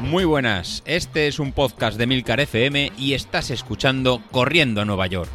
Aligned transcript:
Muy 0.00 0.24
buenas, 0.24 0.82
este 0.86 1.26
es 1.26 1.38
un 1.38 1.52
podcast 1.52 1.98
de 1.98 2.06
Milcar 2.06 2.40
FM 2.40 2.92
y 2.96 3.14
estás 3.14 3.50
escuchando 3.50 4.22
Corriendo 4.30 4.80
a 4.80 4.84
Nueva 4.84 5.06
York. 5.08 5.28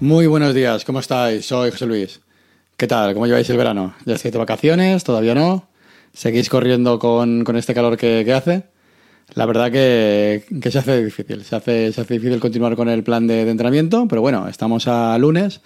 Muy 0.00 0.26
buenos 0.26 0.54
días, 0.54 0.84
¿cómo 0.84 1.00
estáis? 1.00 1.46
Soy 1.46 1.70
José 1.70 1.86
Luis. 1.86 2.20
¿Qué 2.76 2.86
tal? 2.86 3.14
¿Cómo 3.14 3.26
lleváis 3.26 3.48
el 3.48 3.56
verano? 3.56 3.94
¿Ya 4.04 4.14
estáis 4.14 4.32
de 4.32 4.38
vacaciones? 4.38 5.04
¿Todavía 5.04 5.34
no? 5.34 5.66
¿Seguís 6.12 6.50
corriendo 6.50 6.98
con, 6.98 7.44
con 7.44 7.56
este 7.56 7.72
calor 7.72 7.96
que, 7.96 8.22
que, 8.24 8.32
hace? 8.34 8.64
La 9.34 9.44
verdad 9.46 9.70
que, 9.70 10.44
se 10.70 10.78
hace 10.78 11.04
difícil. 11.04 11.44
Se 11.44 11.56
hace, 11.56 11.90
difícil 11.90 12.40
continuar 12.40 12.76
con 12.76 12.88
el 12.88 13.02
plan 13.02 13.26
de, 13.26 13.48
entrenamiento, 13.50 14.06
pero 14.08 14.22
bueno, 14.22 14.48
estamos 14.48 14.88
a 14.88 15.16
lunes 15.18 15.60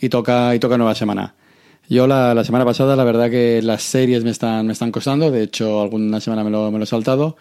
y 0.00 0.08
toca, 0.08 0.54
y 0.54 0.58
toca 0.58 0.76
nueva 0.76 0.94
semana. 0.94 1.34
Yo 1.88 2.06
la, 2.06 2.42
semana 2.44 2.64
pasada, 2.64 2.96
la 2.96 3.04
verdad 3.04 3.30
que 3.30 3.62
las 3.62 3.82
series 3.82 4.24
me 4.24 4.30
están, 4.30 4.66
me 4.66 4.72
están 4.72 4.90
costando. 4.90 5.30
De 5.30 5.44
hecho, 5.44 5.80
alguna 5.80 6.20
semana 6.20 6.42
me 6.42 6.50
lo, 6.50 6.70
me 6.70 6.78
lo 6.78 6.84
he 6.84 6.86
saltado. 6.86 7.36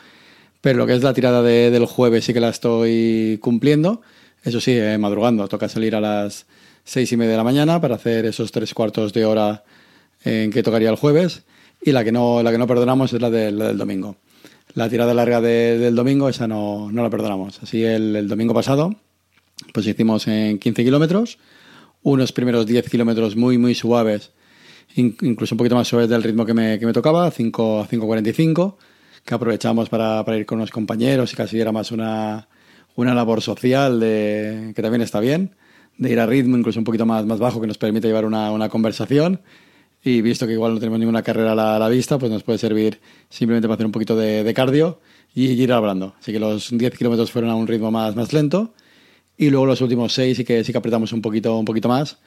Pero 0.61 0.77
lo 0.77 0.87
que 0.87 0.93
es 0.93 1.03
la 1.03 1.13
tirada 1.13 1.41
de, 1.41 1.71
del 1.71 1.85
jueves 1.85 2.25
sí 2.25 2.33
que 2.33 2.39
la 2.39 2.49
estoy 2.49 3.39
cumpliendo. 3.41 4.01
Eso 4.43 4.61
sí, 4.61 4.71
eh, 4.73 4.97
madrugando. 4.99 5.47
Toca 5.47 5.67
salir 5.67 5.95
a 5.95 6.01
las 6.01 6.45
seis 6.83 7.11
y 7.11 7.17
media 7.17 7.31
de 7.31 7.37
la 7.37 7.43
mañana 7.43 7.81
para 7.81 7.95
hacer 7.95 8.25
esos 8.25 8.51
tres 8.51 8.73
cuartos 8.73 9.13
de 9.13 9.25
hora 9.25 9.63
en 10.23 10.51
que 10.51 10.63
tocaría 10.63 10.89
el 10.89 10.95
jueves. 10.95 11.43
Y 11.81 11.91
la 11.91 12.03
que 12.03 12.11
no, 12.11 12.43
la 12.43 12.51
que 12.51 12.57
no 12.59 12.67
perdonamos 12.67 13.13
es 13.13 13.21
la, 13.21 13.29
de, 13.29 13.51
la 13.51 13.67
del 13.67 13.77
domingo. 13.77 14.15
La 14.75 14.89
tirada 14.89 15.13
larga 15.13 15.39
de, 15.39 15.79
del 15.79 15.95
domingo, 15.95 16.27
esa 16.27 16.47
no, 16.47 16.91
no 16.91 17.01
la 17.01 17.09
perdonamos. 17.09 17.63
Así 17.63 17.83
el, 17.83 18.13
el, 18.13 18.27
domingo 18.27 18.53
pasado, 18.53 18.93
pues 19.73 19.87
hicimos 19.87 20.27
en 20.27 20.59
15 20.59 20.83
kilómetros, 20.83 21.39
unos 22.03 22.33
primeros 22.33 22.65
10 22.65 22.89
kilómetros 22.89 23.37
muy, 23.37 23.57
muy 23.57 23.73
suaves, 23.73 24.33
incluso 24.95 25.55
un 25.55 25.57
poquito 25.57 25.75
más 25.75 25.87
suaves 25.87 26.09
del 26.09 26.23
ritmo 26.23 26.45
que 26.45 26.53
me, 26.53 26.77
que 26.77 26.85
me 26.85 26.91
tocaba, 26.91 27.31
5 27.31 27.79
a 27.79 27.87
5.45, 27.87 28.75
que 29.23 29.33
aprovechamos 29.33 29.87
para, 29.87 30.23
para 30.25 30.37
ir 30.37 30.45
con 30.45 30.57
unos 30.59 30.71
compañeros 30.71 31.31
y 31.31 31.37
casi 31.37 31.57
era 31.57 31.71
más 31.71 31.93
una, 31.93 32.49
una 32.95 33.13
labor 33.13 33.41
social 33.41 33.97
de, 34.01 34.73
que 34.75 34.81
también 34.81 35.01
está 35.01 35.21
bien, 35.21 35.55
de 35.97 36.11
ir 36.11 36.19
a 36.19 36.25
ritmo 36.25 36.57
incluso 36.57 36.79
un 36.79 36.85
poquito 36.85 37.05
más, 37.05 37.25
más 37.25 37.39
bajo 37.39 37.61
que 37.61 37.67
nos 37.67 37.77
permite 37.77 38.07
llevar 38.07 38.25
una, 38.25 38.51
una 38.51 38.67
conversación 38.67 39.39
y 40.05 40.21
visto 40.21 40.45
que 40.45 40.53
igual 40.53 40.75
no 40.75 40.79
tenemos 40.79 40.99
ninguna 40.99 41.23
carrera 41.23 41.53
a 41.53 41.55
la, 41.55 41.75
a 41.75 41.79
la, 41.79 41.89
vista, 41.89 42.19
pues 42.19 42.31
nos 42.31 42.43
puede 42.43 42.59
servir 42.59 42.99
simplemente 43.27 43.67
para 43.67 43.73
hacer 43.73 43.87
un 43.87 43.91
poquito 43.91 44.15
de, 44.15 44.43
de 44.43 44.53
cardio 44.53 44.99
y, 45.33 45.47
ir 45.47 45.73
hablando. 45.73 46.13
Así 46.19 46.31
que 46.31 46.39
los 46.39 46.69
10 46.69 46.95
kilómetros 46.95 47.31
fueron 47.31 47.49
a 47.49 47.55
un 47.55 47.65
ritmo 47.65 47.89
más, 47.89 48.15
más 48.15 48.31
lento 48.31 48.75
y 49.35 49.49
luego 49.49 49.65
los 49.65 49.81
últimos 49.81 50.13
6 50.13 50.37
sí 50.37 50.45
que, 50.45 50.63
sí 50.63 50.71
que 50.71 50.77
apretamos 50.77 51.11
un 51.11 51.23
poquito, 51.23 51.57
un 51.57 51.65
poquito 51.65 51.89
más 51.89 52.19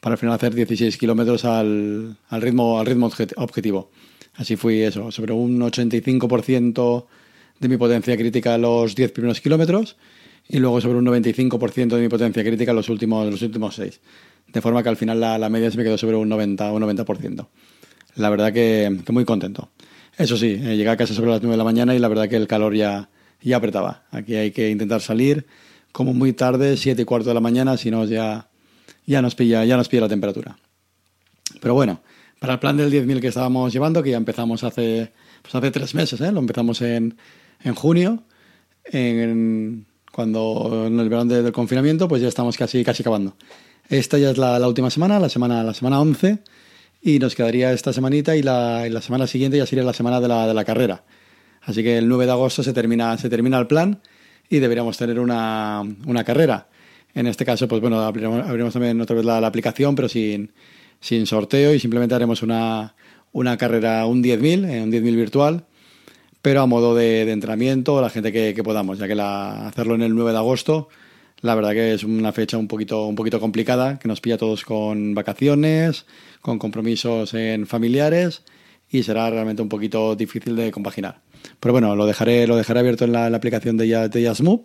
para 0.00 0.14
al 0.14 0.18
final 0.18 0.34
hacer 0.34 0.54
16 0.54 0.96
kilómetros 0.96 1.44
al, 1.44 2.16
al, 2.30 2.40
ritmo, 2.40 2.80
al 2.80 2.86
ritmo 2.86 3.10
objetivo. 3.36 3.90
Así 4.36 4.56
fui 4.56 4.80
eso, 4.80 5.12
sobre 5.12 5.34
un 5.34 5.60
85% 5.60 7.06
de 7.60 7.68
mi 7.68 7.76
potencia 7.76 8.16
crítica 8.16 8.56
los 8.56 8.94
10 8.94 9.12
primeros 9.12 9.42
kilómetros 9.42 9.96
y 10.48 10.58
luego 10.58 10.80
sobre 10.80 10.98
un 10.98 11.06
95% 11.06 11.88
de 11.88 12.00
mi 12.00 12.08
potencia 12.08 12.42
crítica 12.42 12.72
los 12.72 12.88
últimos, 12.88 13.30
los 13.30 13.42
últimos 13.42 13.74
6. 13.74 14.00
De 14.52 14.60
forma 14.60 14.82
que 14.82 14.88
al 14.88 14.96
final 14.96 15.20
la, 15.20 15.38
la, 15.38 15.48
media 15.48 15.70
se 15.70 15.76
me 15.76 15.84
quedó 15.84 15.98
sobre 15.98 16.16
un 16.16 16.28
90, 16.28 16.72
un 16.72 16.82
90%. 16.82 17.46
La 18.16 18.30
verdad 18.30 18.52
que, 18.52 19.00
que 19.04 19.12
muy 19.12 19.24
contento. 19.24 19.70
Eso 20.16 20.36
sí, 20.36 20.60
eh, 20.62 20.76
llegué 20.76 20.88
a 20.88 20.96
casa 20.96 21.14
sobre 21.14 21.30
las 21.30 21.42
9 21.42 21.52
de 21.52 21.58
la 21.58 21.64
mañana 21.64 21.94
y 21.94 21.98
la 21.98 22.08
verdad 22.08 22.28
que 22.28 22.36
el 22.36 22.46
calor 22.46 22.74
ya, 22.74 23.10
ya 23.42 23.56
apretaba. 23.56 24.04
Aquí 24.10 24.34
hay 24.34 24.50
que 24.50 24.70
intentar 24.70 25.00
salir 25.00 25.46
como 25.92 26.14
muy 26.14 26.32
tarde, 26.32 26.76
7 26.76 27.02
y 27.02 27.04
cuarto 27.04 27.28
de 27.28 27.34
la 27.34 27.40
mañana, 27.40 27.76
si 27.76 27.90
no 27.90 28.04
ya, 28.04 28.48
ya, 29.06 29.22
nos 29.22 29.34
pilla, 29.34 29.64
ya 29.64 29.76
nos 29.76 29.88
pilla 29.88 30.02
la 30.02 30.08
temperatura. 30.08 30.58
Pero 31.60 31.74
bueno, 31.74 32.02
para 32.38 32.54
el 32.54 32.58
plan 32.58 32.76
del 32.76 32.92
10.000 32.92 33.20
que 33.20 33.28
estábamos 33.28 33.72
llevando, 33.72 34.02
que 34.02 34.10
ya 34.10 34.16
empezamos 34.16 34.62
hace, 34.64 35.12
pues 35.42 35.54
hace 35.54 35.70
tres 35.70 35.94
meses, 35.94 36.20
¿eh? 36.20 36.32
lo 36.32 36.40
empezamos 36.40 36.82
en, 36.82 37.16
en 37.62 37.74
junio, 37.74 38.24
en, 38.84 39.86
cuando 40.16 40.86
en 40.86 40.98
el 40.98 41.10
verano 41.10 41.34
del 41.34 41.52
confinamiento, 41.52 42.08
pues 42.08 42.22
ya 42.22 42.28
estamos 42.28 42.56
casi, 42.56 42.82
casi 42.82 43.02
acabando. 43.02 43.36
Esta 43.90 44.16
ya 44.16 44.30
es 44.30 44.38
la, 44.38 44.58
la, 44.58 44.66
última 44.66 44.88
semana, 44.88 45.20
la 45.20 45.28
semana, 45.28 45.62
la 45.62 45.74
semana 45.74 46.00
11, 46.00 46.38
y 47.02 47.18
nos 47.18 47.34
quedaría 47.34 47.70
esta 47.74 47.92
semanita 47.92 48.34
y 48.34 48.40
la, 48.40 48.86
y 48.86 48.90
la 48.90 49.02
semana 49.02 49.26
siguiente 49.26 49.58
ya 49.58 49.66
sería 49.66 49.84
la 49.84 49.92
semana 49.92 50.18
de 50.18 50.28
la, 50.28 50.46
de 50.46 50.54
la, 50.54 50.64
carrera. 50.64 51.04
Así 51.60 51.82
que 51.82 51.98
el 51.98 52.08
9 52.08 52.24
de 52.24 52.32
agosto 52.32 52.62
se 52.62 52.72
termina, 52.72 53.18
se 53.18 53.28
termina 53.28 53.58
el 53.58 53.66
plan 53.66 54.00
y 54.48 54.58
deberíamos 54.58 54.96
tener 54.96 55.20
una, 55.20 55.82
una 56.06 56.24
carrera. 56.24 56.66
En 57.12 57.26
este 57.26 57.44
caso, 57.44 57.68
pues 57.68 57.82
bueno, 57.82 58.00
abriremos, 58.00 58.40
abriremos 58.42 58.72
también 58.72 58.98
otra 58.98 59.16
vez 59.16 59.24
la, 59.26 59.38
la, 59.38 59.48
aplicación, 59.48 59.94
pero 59.94 60.08
sin, 60.08 60.50
sin 60.98 61.26
sorteo 61.26 61.74
y 61.74 61.78
simplemente 61.78 62.14
haremos 62.14 62.42
una, 62.42 62.94
una 63.32 63.58
carrera, 63.58 64.06
un 64.06 64.22
10.000, 64.22 64.66
eh, 64.66 64.82
un 64.82 64.90
10.000 64.90 65.14
virtual, 65.14 65.66
pero 66.46 66.62
a 66.62 66.66
modo 66.66 66.94
de, 66.94 67.28
entrenamiento, 67.32 68.00
la 68.00 68.08
gente 68.08 68.30
que, 68.30 68.62
podamos, 68.62 69.00
ya 69.00 69.08
que 69.08 69.16
la, 69.16 69.66
hacerlo 69.66 69.96
en 69.96 70.02
el 70.02 70.14
9 70.14 70.30
de 70.30 70.38
agosto, 70.38 70.88
la 71.40 71.56
verdad 71.56 71.72
que 71.72 71.92
es 71.92 72.04
una 72.04 72.30
fecha 72.30 72.56
un 72.56 72.68
poquito, 72.68 73.04
un 73.06 73.16
poquito 73.16 73.40
complicada, 73.40 73.98
que 73.98 74.06
nos 74.06 74.20
pilla 74.20 74.36
a 74.36 74.38
todos 74.38 74.64
con 74.64 75.12
vacaciones, 75.12 76.06
con 76.40 76.60
compromisos 76.60 77.34
en 77.34 77.66
familiares 77.66 78.44
y 78.88 79.02
será 79.02 79.28
realmente 79.28 79.60
un 79.60 79.68
poquito 79.68 80.14
difícil 80.14 80.54
de 80.54 80.70
compaginar. 80.70 81.20
Pero 81.58 81.72
bueno, 81.72 81.96
lo 81.96 82.06
dejaré, 82.06 82.46
lo 82.46 82.54
dejaré 82.54 82.78
abierto 82.78 83.06
en 83.06 83.10
la, 83.10 83.26
aplicación 83.26 83.76
de, 83.76 84.08
de 84.08 84.62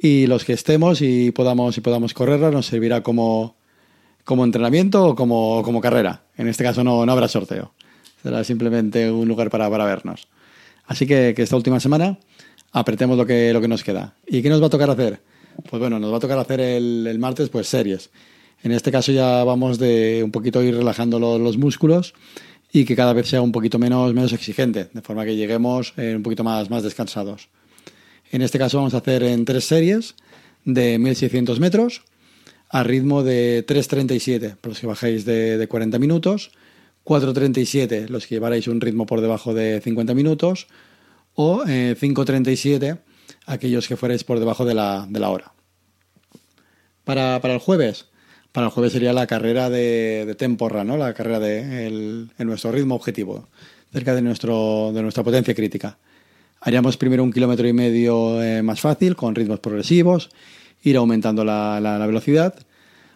y 0.00 0.26
los 0.26 0.44
que 0.44 0.52
estemos 0.54 1.00
y 1.00 1.30
podamos, 1.30 1.78
y 1.78 1.80
podamos 1.80 2.12
correrla 2.12 2.50
nos 2.50 2.66
servirá 2.66 3.04
como, 3.04 3.56
como 4.24 4.42
entrenamiento 4.42 5.06
o 5.06 5.14
como, 5.14 5.62
como 5.62 5.80
carrera. 5.80 6.24
En 6.36 6.48
este 6.48 6.64
caso 6.64 6.82
no, 6.82 7.06
no 7.06 7.12
habrá 7.12 7.28
sorteo. 7.28 7.72
Será 8.20 8.42
simplemente 8.42 9.12
un 9.12 9.28
lugar 9.28 9.48
para, 9.48 9.70
para 9.70 9.84
vernos. 9.84 10.26
Así 10.88 11.06
que, 11.06 11.34
esta 11.36 11.54
última 11.54 11.78
semana 11.78 12.18
apretemos 12.72 13.16
lo 13.16 13.26
que, 13.26 13.52
lo 13.52 13.60
que 13.60 13.68
nos 13.68 13.84
queda. 13.84 14.14
¿Y 14.26 14.42
qué 14.42 14.48
nos 14.48 14.60
va 14.60 14.66
a 14.66 14.70
tocar 14.70 14.90
hacer? 14.90 15.20
Pues 15.68 15.78
bueno, 15.78 15.98
nos 15.98 16.10
va 16.10 16.16
a 16.16 16.20
tocar 16.20 16.38
hacer 16.38 16.60
el, 16.60 17.16
martes 17.18 17.50
pues 17.50 17.68
series. 17.68 18.10
En 18.62 18.72
este 18.72 18.90
caso 18.90 19.12
ya 19.12 19.44
vamos 19.44 19.78
de 19.78 20.22
un 20.24 20.32
poquito 20.32 20.62
ir 20.62 20.74
relajando 20.74 21.20
los, 21.20 21.38
los, 21.40 21.58
músculos 21.58 22.14
y 22.72 22.86
que 22.86 22.96
cada 22.96 23.12
vez 23.12 23.28
sea 23.28 23.42
un 23.42 23.52
poquito 23.52 23.78
menos, 23.78 24.14
menos 24.14 24.32
exigente, 24.32 24.88
de 24.92 25.02
forma 25.02 25.26
que 25.26 25.36
lleguemos 25.36 25.92
eh, 25.98 26.14
un 26.16 26.22
poquito 26.22 26.42
más, 26.42 26.70
más 26.70 26.82
descansados. 26.82 27.48
En 28.32 28.40
este 28.40 28.58
caso 28.58 28.78
vamos 28.78 28.94
a 28.94 28.98
hacer 28.98 29.22
en 29.22 29.44
tres 29.44 29.64
series 29.64 30.14
de 30.64 30.98
1600 30.98 31.60
metros 31.60 32.02
a 32.70 32.82
ritmo 32.82 33.22
de 33.22 33.64
3.37 33.66 34.56
para 34.56 34.70
los 34.70 34.80
que 34.80 34.86
bajéis 34.86 35.24
de 35.26 35.66
40 35.68 35.98
minutos 35.98 36.50
4.37 37.08 38.08
los 38.08 38.26
que 38.26 38.34
llevaréis 38.34 38.68
un 38.68 38.82
ritmo 38.82 39.06
por 39.06 39.22
debajo 39.22 39.54
de 39.54 39.80
50 39.80 40.12
minutos 40.12 40.66
o 41.34 41.64
eh, 41.66 41.96
5.37 41.98 42.98
aquellos 43.46 43.88
que 43.88 43.96
fuerais 43.96 44.24
por 44.24 44.38
debajo 44.38 44.66
de 44.66 44.74
la, 44.74 45.06
de 45.08 45.18
la 45.18 45.30
hora. 45.30 45.52
Para, 47.04 47.40
para, 47.40 47.54
el 47.54 47.60
jueves, 47.60 48.06
para 48.52 48.66
el 48.66 48.72
jueves 48.72 48.92
sería 48.92 49.14
la 49.14 49.26
carrera 49.26 49.70
de, 49.70 50.24
de 50.26 50.34
temporra, 50.34 50.84
¿no? 50.84 50.98
la 50.98 51.14
carrera 51.14 51.40
de 51.40 51.86
el, 51.86 52.30
nuestro 52.40 52.72
ritmo 52.72 52.94
objetivo, 52.94 53.48
cerca 53.90 54.14
de, 54.14 54.20
nuestro, 54.20 54.92
de 54.92 55.00
nuestra 55.00 55.24
potencia 55.24 55.54
crítica. 55.54 55.96
Haríamos 56.60 56.98
primero 56.98 57.22
un 57.22 57.32
kilómetro 57.32 57.66
y 57.66 57.72
medio 57.72 58.42
eh, 58.42 58.62
más 58.62 58.80
fácil, 58.80 59.16
con 59.16 59.34
ritmos 59.34 59.60
progresivos, 59.60 60.28
ir 60.82 60.98
aumentando 60.98 61.42
la 61.42 62.04
velocidad, 62.06 62.54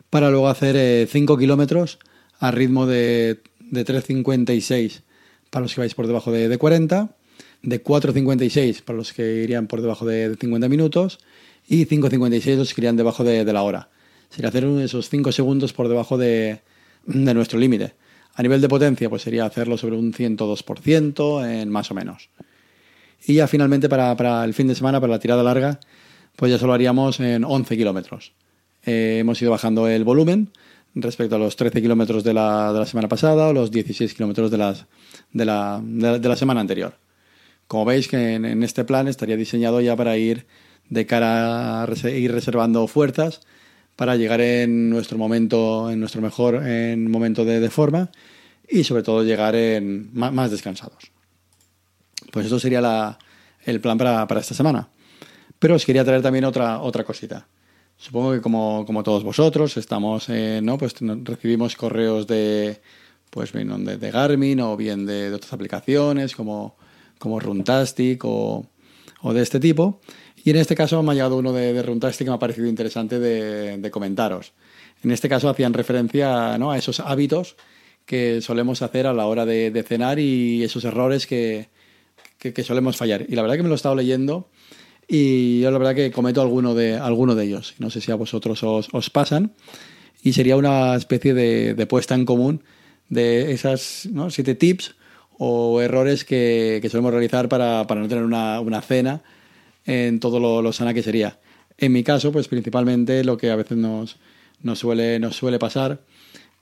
para 0.09 0.31
luego 0.31 0.49
hacer 0.49 1.09
5 1.09 1.35
eh, 1.35 1.39
kilómetros 1.39 1.99
a 2.43 2.51
ritmo 2.51 2.87
de 2.87 3.41
de 3.73 3.85
3.56 3.85 5.01
para 5.51 5.65
los 5.65 5.75
que 5.75 5.81
vais 5.81 5.95
por 5.95 6.07
debajo 6.07 6.31
de, 6.31 6.49
de 6.49 6.59
40, 6.59 7.17
de 7.63 7.83
4.56 7.83 8.83
para 8.83 8.97
los 8.97 9.13
que 9.13 9.43
irían 9.43 9.67
por 9.67 9.81
debajo 9.81 10.07
de 10.07 10.37
50 10.39 10.69
minutos 10.69 11.19
y 11.69 11.87
5.56 11.87 12.57
los 12.57 12.75
que 12.75 12.81
irían 12.81 12.97
debajo 12.97 13.25
de, 13.25 13.45
la 13.45 13.63
hora. 13.63 13.89
Sería 14.31 14.49
hacer 14.49 14.65
esos 14.65 15.09
5 15.09 15.33
segundos 15.33 15.73
por 15.73 15.89
debajo 15.89 16.19
de, 16.19 16.61
nuestro 17.07 17.59
límite. 17.59 17.95
A 18.35 18.43
nivel 18.43 18.61
de 18.61 18.69
potencia, 18.69 19.11
pues 19.11 19.23
sería 19.23 19.45
hacerlo 19.45 19.77
sobre 19.77 19.97
un 19.97 20.13
102%, 20.13 21.47
en 21.47 21.69
más 21.69 21.91
o 21.91 21.95
menos. 21.95 22.31
Y 23.27 23.35
ya 23.35 23.47
finalmente 23.47 23.89
para, 23.89 24.17
para, 24.17 24.45
el 24.45 24.55
fin 24.55 24.69
de 24.69 24.75
semana, 24.75 25.01
para 25.01 25.13
la 25.13 25.19
tirada 25.19 25.43
larga, 25.43 25.79
pues 26.37 26.51
ya 26.51 26.59
solo 26.59 26.73
haríamos 26.73 27.21
en 27.21 27.45
11 27.45 27.77
kilómetros. 27.77 28.33
Eh, 28.85 29.19
hemos 29.21 29.41
ido 29.41 29.51
bajando 29.51 29.87
el 29.87 30.03
volumen, 30.03 30.51
respecto 30.95 31.37
a 31.37 31.39
los 31.39 31.57
13 31.57 31.81
kilómetros 31.81 32.25
de 32.25 32.35
la, 32.35 32.73
de 32.73 32.79
la 32.79 32.87
semana 32.87 33.09
pasada 33.09 33.49
o 33.49 33.53
los 33.53 33.71
16 33.71 34.15
kilómetros 34.15 34.51
de, 34.51 34.59
las, 34.59 34.87
de, 35.33 35.45
la, 35.45 35.81
de, 35.83 36.29
la 36.29 36.37
semana 36.37 36.61
anterior. 36.61 36.95
Como 37.67 37.85
veis 37.85 38.09
que 38.09 38.35
en, 38.35 38.63
este 38.63 38.85
plan 38.85 39.09
estaría 39.09 39.37
diseñado 39.37 39.81
ya 39.81 39.97
para 39.97 40.17
ir 40.17 40.47
de 40.91 41.07
cara 41.07 41.83
a 41.83 42.11
ir 42.11 42.33
reservando 42.33 42.87
fuerzas 42.87 43.41
para 43.97 44.17
llegar 44.17 44.41
en 44.41 44.91
nuestro 44.91 45.17
momento, 45.17 45.91
en 45.91 46.01
nuestro 46.01 46.21
mejor 46.21 46.67
en 46.67 47.11
momento 47.11 47.45
de, 47.45 47.71
forma 47.71 48.11
y 48.69 48.85
sobre 48.85 49.03
todo 49.03 49.23
llegar 49.23 49.55
en 49.55 50.11
más, 50.13 50.33
más 50.33 50.51
descansados. 50.51 51.13
Pues 52.31 52.47
eso 52.47 52.59
sería 52.59 52.81
la, 52.81 53.19
el 53.65 53.81
plan 53.81 53.97
para, 53.97 54.27
para 54.27 54.41
esta 54.41 54.55
semana. 54.55 54.89
Pero 55.59 55.77
os 55.77 55.87
quería 55.87 56.05
traer 56.05 56.23
también 56.23 56.45
otra, 56.45 56.81
otra 56.81 57.05
cosita. 57.05 57.47
Supongo 57.97 58.33
que 58.33 58.41
como, 58.41 58.85
como 58.87 59.03
todos 59.03 59.23
vosotros 59.23 59.77
estamos, 59.77 60.29
eh, 60.29 60.61
¿no? 60.63 60.79
Pues 60.79 60.95
recibimos 61.23 61.77
correos 61.77 62.27
de, 62.27 62.81
pues 63.31 63.53
bien, 63.53 63.85
de, 63.85 63.97
de 63.97 64.11
Garmin 64.11 64.61
o 64.61 64.77
bien 64.77 65.07
de, 65.07 65.33
otras 65.33 65.53
aplicaciones 65.53 66.35
como, 66.35 66.77
como 67.19 67.39
Runtastic 67.39 68.25
o, 68.25 68.67
o, 69.23 69.33
de 69.33 69.43
este 69.43 69.61
tipo. 69.61 70.01
Y 70.45 70.51
en 70.51 70.57
este 70.57 70.75
caso 70.75 71.03
me 71.03 71.13
ha 71.13 71.15
llegado 71.15 71.37
uno 71.37 71.53
de, 71.53 71.81
Runtastic 71.83 72.27
que 72.27 72.31
me 72.31 72.37
ha 72.37 72.41
parecido 72.41 72.67
interesante 72.67 73.21
de, 73.21 73.79
de 73.79 73.91
comentaros. 73.91 74.53
En 75.03 75.11
este 75.11 75.29
caso 75.29 75.49
hacían 75.49 75.73
referencia 75.73 76.57
¿no? 76.59 76.71
a 76.71 76.79
esos 76.79 77.01
hábitos 77.01 77.57
que 78.07 78.41
solemos 78.41 78.83
hacer 78.83 79.07
a 79.07 79.13
la 79.13 79.27
hora 79.27 79.47
de, 79.47 79.85
cenar 79.87 80.19
y 80.19 80.63
esos 80.63 80.85
errores 80.85 81.27
que, 81.27 81.69
que, 82.39 82.63
solemos 82.63 82.97
fallar. 82.97 83.27
Y 83.29 83.35
la 83.35 83.43
verdad 83.43 83.57
que 83.57 83.63
me 83.63 83.69
lo 83.69 83.75
he 83.75 83.77
estado 83.77 83.95
leyendo 83.95 84.49
y 85.15 85.61
yo 85.61 85.71
la 85.71 85.77
verdad 85.77 85.95
que 85.95 86.11
cometo 86.11 86.41
alguno 86.41 86.75
de, 86.75 86.97
alguno 86.97 87.35
de 87.35 87.45
ellos. 87.45 87.75
No 87.79 87.91
sé 87.91 88.01
si 88.01 88.11
a 88.11 88.15
vosotros 88.15 88.63
os, 88.63 88.89
os 88.93 89.11
pasan. 89.11 89.53
Y 90.23 90.33
sería 90.33 90.57
una 90.57 90.97
especie 90.97 91.35
de, 91.35 91.75
de, 91.75 91.87
puesta 91.87 92.15
en 92.15 92.25
común 92.25 92.63
de 93.11 93.53
esas 93.53 94.09
¿no? 94.11 94.31
siete 94.31 94.55
tips 94.55 94.95
o 95.37 95.83
errores 95.83 96.25
que, 96.25 96.79
que 96.81 96.89
solemos 96.89 97.13
realizar 97.13 97.51
para, 97.51 97.87
para, 97.87 98.01
no 98.01 98.09
tener 98.09 98.25
una, 98.25 98.59
una 98.61 98.81
cena 98.81 99.23
en 99.85 100.19
todo 100.19 100.41
lo, 100.41 100.63
lo, 100.63 100.73
sana 100.73 100.95
que 100.95 101.03
sería. 101.03 101.39
En 101.77 101.93
mi 101.93 102.03
caso, 102.03 102.33
pues 102.33 102.49
principalmente 102.49 103.23
lo 103.23 103.37
que 103.37 103.51
a 103.51 103.57
veces 103.57 103.77
nos, 103.77 104.17
nos, 104.63 104.79
suele, 104.79 105.19
nos 105.19 105.37
suele 105.37 105.59
pasar 105.59 106.01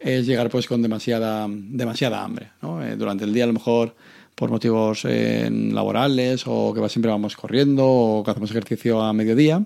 es 0.00 0.26
llegar 0.26 0.50
pues 0.50 0.67
con 0.67 0.82
demasiada, 0.82 1.47
demasiada 1.49 2.25
hambre. 2.25 2.50
¿no? 2.62 2.85
Eh, 2.85 2.97
durante 2.97 3.23
el 3.23 3.32
día 3.32 3.44
a 3.44 3.47
lo 3.47 3.52
mejor 3.52 3.94
por 4.34 4.50
motivos 4.50 5.04
eh, 5.04 5.48
laborales 5.50 6.44
o 6.46 6.72
que 6.72 6.88
siempre 6.88 7.10
vamos 7.10 7.36
corriendo 7.36 7.86
o 7.86 8.24
que 8.24 8.30
hacemos 8.30 8.50
ejercicio 8.50 9.02
a 9.02 9.12
mediodía, 9.12 9.64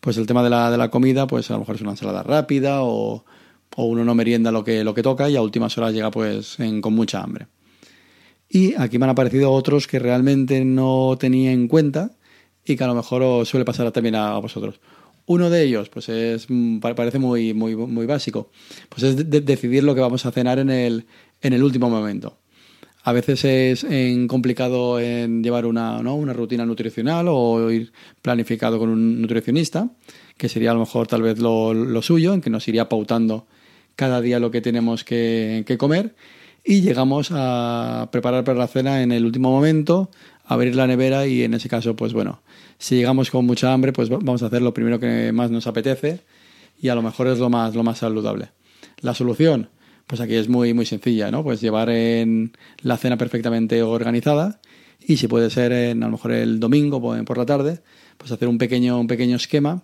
pues 0.00 0.16
el 0.16 0.26
tema 0.26 0.42
de 0.42 0.50
la, 0.50 0.70
de 0.70 0.78
la 0.78 0.90
comida 0.90 1.26
pues 1.26 1.50
a 1.50 1.54
lo 1.54 1.60
mejor 1.60 1.76
es 1.76 1.82
una 1.82 1.92
ensalada 1.92 2.22
rápida 2.22 2.82
o, 2.82 3.24
o, 3.76 3.84
uno 3.84 4.04
no 4.04 4.14
merienda 4.14 4.52
lo 4.52 4.62
que, 4.62 4.84
lo 4.84 4.94
que 4.94 5.02
toca 5.02 5.28
y 5.28 5.36
a 5.36 5.42
últimas 5.42 5.76
horas 5.78 5.92
llega 5.92 6.10
pues 6.10 6.56
con 6.80 6.94
mucha 6.94 7.22
hambre. 7.22 7.48
Y 8.48 8.74
aquí 8.74 8.98
me 8.98 9.06
han 9.06 9.10
aparecido 9.10 9.52
otros 9.52 9.86
que 9.86 9.98
realmente 9.98 10.64
no 10.64 11.16
tenía 11.18 11.52
en 11.52 11.66
cuenta 11.66 12.12
y 12.64 12.76
que 12.76 12.84
a 12.84 12.86
lo 12.86 12.94
mejor 12.94 13.22
os 13.22 13.48
suele 13.48 13.64
pasar 13.64 13.90
también 13.92 14.14
a 14.14 14.38
vosotros. 14.38 14.80
Uno 15.26 15.50
de 15.50 15.64
ellos, 15.64 15.88
pues 15.88 16.08
es 16.08 16.46
mm, 16.48 16.78
parece 16.78 17.18
muy, 17.18 17.52
muy, 17.52 17.74
muy 17.74 18.06
básico, 18.06 18.50
pues 18.88 19.02
es 19.02 19.30
decidir 19.44 19.82
lo 19.82 19.94
que 19.94 20.00
vamos 20.00 20.24
a 20.24 20.30
cenar 20.30 20.58
en 20.60 20.70
el, 20.70 21.06
en 21.40 21.52
el 21.52 21.64
último 21.64 21.90
momento. 21.90 22.38
A 23.06 23.12
veces 23.12 23.44
es 23.44 23.86
complicado 24.26 24.98
en 24.98 25.40
llevar 25.40 25.64
una, 25.64 26.02
¿no? 26.02 26.16
una 26.16 26.32
rutina 26.32 26.66
nutricional 26.66 27.26
o 27.28 27.70
ir 27.70 27.92
planificado 28.20 28.80
con 28.80 28.88
un 28.88 29.22
nutricionista, 29.22 29.88
que 30.36 30.48
sería 30.48 30.72
a 30.72 30.74
lo 30.74 30.80
mejor 30.80 31.06
tal 31.06 31.22
vez 31.22 31.38
lo, 31.38 31.72
lo 31.72 32.02
suyo, 32.02 32.34
en 32.34 32.40
que 32.40 32.50
nos 32.50 32.66
iría 32.66 32.88
pautando 32.88 33.46
cada 33.94 34.20
día 34.20 34.40
lo 34.40 34.50
que 34.50 34.60
tenemos 34.60 35.04
que, 35.04 35.62
que 35.68 35.78
comer 35.78 36.16
y 36.64 36.80
llegamos 36.80 37.28
a 37.30 38.08
preparar 38.10 38.42
para 38.42 38.58
la 38.58 38.66
cena 38.66 39.00
en 39.00 39.12
el 39.12 39.24
último 39.24 39.52
momento, 39.52 40.10
abrir 40.44 40.74
la 40.74 40.88
nevera 40.88 41.28
y 41.28 41.44
en 41.44 41.54
ese 41.54 41.68
caso, 41.68 41.94
pues 41.94 42.12
bueno, 42.12 42.42
si 42.78 42.96
llegamos 42.96 43.30
con 43.30 43.46
mucha 43.46 43.72
hambre, 43.72 43.92
pues 43.92 44.08
vamos 44.08 44.42
a 44.42 44.46
hacer 44.46 44.62
lo 44.62 44.74
primero 44.74 44.98
que 44.98 45.30
más 45.30 45.52
nos 45.52 45.68
apetece 45.68 46.22
y 46.82 46.88
a 46.88 46.96
lo 46.96 47.02
mejor 47.02 47.28
es 47.28 47.38
lo 47.38 47.50
más, 47.50 47.76
lo 47.76 47.84
más 47.84 47.98
saludable. 47.98 48.48
La 49.00 49.14
solución, 49.14 49.68
pues 50.06 50.20
aquí 50.20 50.34
es 50.34 50.48
muy, 50.48 50.72
muy 50.72 50.86
sencilla, 50.86 51.30
¿no? 51.30 51.42
Pues 51.42 51.60
llevar 51.60 51.90
en 51.90 52.52
la 52.80 52.96
cena 52.96 53.16
perfectamente 53.16 53.82
organizada 53.82 54.60
y 55.00 55.16
si 55.16 55.28
puede 55.28 55.50
ser 55.50 55.72
en, 55.72 56.02
a 56.02 56.06
lo 56.06 56.12
mejor 56.12 56.32
el 56.32 56.60
domingo 56.60 57.00
por 57.00 57.38
la 57.38 57.46
tarde, 57.46 57.80
pues 58.16 58.30
hacer 58.30 58.48
un 58.48 58.58
pequeño, 58.58 58.98
un 58.98 59.06
pequeño 59.06 59.36
esquema 59.36 59.82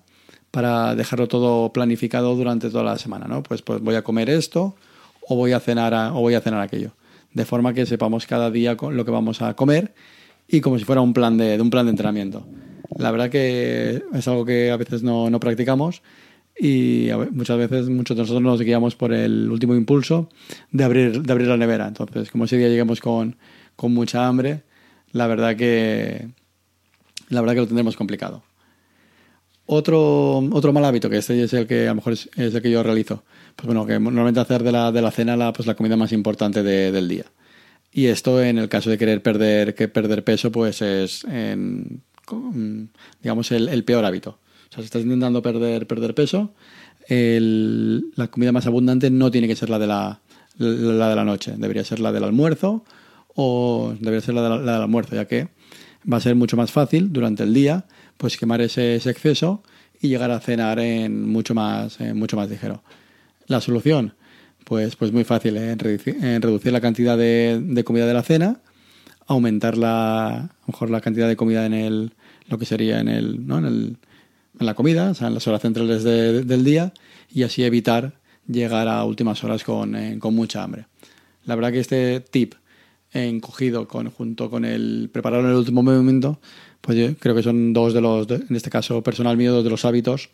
para 0.50 0.94
dejarlo 0.94 1.28
todo 1.28 1.72
planificado 1.72 2.34
durante 2.36 2.70
toda 2.70 2.84
la 2.84 2.98
semana, 2.98 3.26
¿no? 3.26 3.42
Pues, 3.42 3.62
pues 3.62 3.80
voy 3.80 3.94
a 3.94 4.02
comer 4.02 4.30
esto 4.30 4.76
o 5.28 5.36
voy 5.36 5.52
a 5.52 5.60
cenar 5.60 5.94
o 6.12 6.20
voy 6.20 6.34
a 6.34 6.40
cenar 6.40 6.60
aquello. 6.60 6.92
De 7.32 7.44
forma 7.44 7.72
que 7.72 7.86
sepamos 7.86 8.26
cada 8.26 8.50
día 8.50 8.76
lo 8.80 9.04
que 9.04 9.10
vamos 9.10 9.42
a 9.42 9.54
comer 9.54 9.94
y 10.46 10.60
como 10.60 10.78
si 10.78 10.84
fuera 10.84 11.00
un 11.00 11.14
plan 11.14 11.38
de, 11.38 11.56
de 11.56 11.62
un 11.62 11.70
plan 11.70 11.86
de 11.86 11.90
entrenamiento. 11.90 12.46
La 12.96 13.10
verdad 13.10 13.30
que 13.30 14.02
es 14.12 14.28
algo 14.28 14.44
que 14.44 14.70
a 14.70 14.76
veces 14.76 15.02
no, 15.02 15.30
no 15.30 15.40
practicamos 15.40 16.02
y 16.58 17.08
muchas 17.30 17.58
veces 17.58 17.88
muchos 17.88 18.16
de 18.16 18.22
nosotros 18.22 18.42
nos 18.42 18.60
guiamos 18.60 18.94
por 18.94 19.12
el 19.12 19.50
último 19.50 19.74
impulso 19.74 20.28
de 20.70 20.84
abrir, 20.84 21.22
de 21.22 21.32
abrir 21.32 21.48
la 21.48 21.56
nevera. 21.56 21.88
Entonces, 21.88 22.30
como 22.30 22.44
ese 22.44 22.58
día 22.58 22.68
lleguemos 22.68 23.00
con, 23.00 23.36
con 23.76 23.92
mucha 23.92 24.26
hambre, 24.26 24.62
la 25.12 25.26
verdad 25.26 25.56
que 25.56 26.28
la 27.28 27.40
verdad 27.40 27.54
que 27.54 27.60
lo 27.60 27.66
tendremos 27.66 27.96
complicado. 27.96 28.42
Otro, 29.64 30.38
otro 30.38 30.72
mal 30.72 30.84
hábito, 30.84 31.08
que 31.08 31.18
este 31.18 31.42
es 31.42 31.52
el 31.54 31.66
que 31.66 31.84
a 31.86 31.90
lo 31.90 31.96
mejor 31.96 32.12
es, 32.12 32.28
el 32.36 32.60
que 32.60 32.70
yo 32.70 32.82
realizo, 32.82 33.24
pues 33.56 33.66
bueno, 33.66 33.86
que 33.86 33.98
normalmente 33.98 34.40
hacer 34.40 34.62
de 34.62 34.72
la, 34.72 34.92
de 34.92 35.00
la 35.00 35.10
cena 35.10 35.36
la, 35.36 35.52
pues 35.52 35.66
la 35.66 35.74
comida 35.74 35.96
más 35.96 36.12
importante 36.12 36.62
de, 36.62 36.92
del 36.92 37.08
día. 37.08 37.24
Y 37.90 38.06
esto 38.06 38.42
en 38.42 38.58
el 38.58 38.68
caso 38.68 38.90
de 38.90 38.98
querer 38.98 39.22
perder, 39.22 39.74
que 39.74 39.88
perder 39.88 40.24
peso, 40.24 40.50
pues 40.50 40.82
es 40.82 41.24
digamos, 43.22 43.52
el, 43.52 43.84
peor 43.84 44.04
hábito. 44.04 44.38
O 44.72 44.74
sea, 44.74 44.82
si 44.82 44.86
estás 44.86 45.02
intentando 45.02 45.42
perder, 45.42 45.86
perder 45.86 46.14
peso, 46.14 46.54
la 47.06 48.28
comida 48.28 48.52
más 48.52 48.66
abundante 48.66 49.10
no 49.10 49.30
tiene 49.30 49.46
que 49.46 49.54
ser 49.54 49.68
la 49.68 49.78
de 49.78 49.86
la, 49.86 50.20
la 50.56 51.10
de 51.10 51.14
la 51.14 51.24
noche, 51.24 51.52
debería 51.58 51.84
ser 51.84 52.00
la 52.00 52.10
del 52.10 52.24
almuerzo 52.24 52.82
o 53.34 53.94
debería 54.00 54.22
ser 54.22 54.34
la, 54.34 54.58
del 54.58 54.68
almuerzo, 54.70 55.14
ya 55.14 55.26
que 55.26 55.48
va 56.10 56.16
a 56.16 56.20
ser 56.20 56.36
mucho 56.36 56.56
más 56.56 56.72
fácil 56.72 57.12
durante 57.12 57.42
el 57.42 57.52
día 57.52 57.84
pues 58.16 58.38
quemar 58.38 58.62
ese, 58.62 58.96
exceso 58.96 59.62
y 60.00 60.08
llegar 60.08 60.30
a 60.30 60.40
cenar 60.40 60.78
en 60.78 61.28
mucho 61.28 61.54
más, 61.54 62.00
mucho 62.14 62.38
más 62.38 62.48
ligero. 62.48 62.82
La 63.48 63.60
solución, 63.60 64.14
pues, 64.64 64.96
pues 64.96 65.12
muy 65.12 65.24
fácil, 65.24 65.58
¿eh? 65.58 65.72
en, 65.72 65.78
reducir, 66.40 66.72
la 66.72 66.80
cantidad 66.80 67.18
de, 67.18 67.60
de 67.62 67.84
comida 67.84 68.06
de 68.06 68.14
la 68.14 68.22
cena 68.22 68.62
aumentar 69.26 69.76
la, 69.76 70.48
mejor 70.66 70.88
la 70.88 71.02
cantidad 71.02 71.28
de 71.28 71.36
comida 71.36 71.66
en 71.66 71.74
el, 71.74 72.12
lo 72.48 72.58
que 72.58 72.64
sería 72.64 73.00
en 73.00 73.08
el, 73.08 73.46
¿no? 73.46 73.58
en, 73.58 73.64
el, 73.66 73.96
en 74.58 74.66
la 74.66 74.74
comida, 74.74 75.10
o 75.10 75.14
sea, 75.14 75.28
en 75.28 75.34
las 75.34 75.46
horas 75.46 75.62
centrales 75.62 76.04
del 76.04 76.64
día, 76.64 76.92
y 77.32 77.42
así 77.42 77.64
evitar 77.64 78.14
llegar 78.46 78.88
a 78.88 79.04
últimas 79.04 79.42
horas 79.44 79.64
con, 79.64 79.94
eh, 79.94 80.18
con 80.18 80.34
mucha 80.34 80.62
hambre. 80.62 80.86
La 81.44 81.54
verdad 81.54 81.72
que 81.72 81.80
este 81.80 82.20
tip 82.20 82.54
encogido 83.12 83.88
con, 83.88 84.10
junto 84.10 84.50
con 84.50 84.64
el 84.64 85.10
prepararlo 85.12 85.46
en 85.46 85.52
el 85.52 85.58
último 85.58 85.82
momento, 85.82 86.40
pues 86.80 86.98
yo 86.98 87.14
creo 87.16 87.34
que 87.34 87.42
son 87.42 87.72
dos 87.72 87.94
de 87.94 88.00
los, 88.00 88.28
en 88.30 88.54
este 88.56 88.70
caso 88.70 89.02
personal 89.02 89.36
mío, 89.36 89.52
dos 89.52 89.64
de 89.64 89.70
los 89.70 89.84
hábitos 89.84 90.30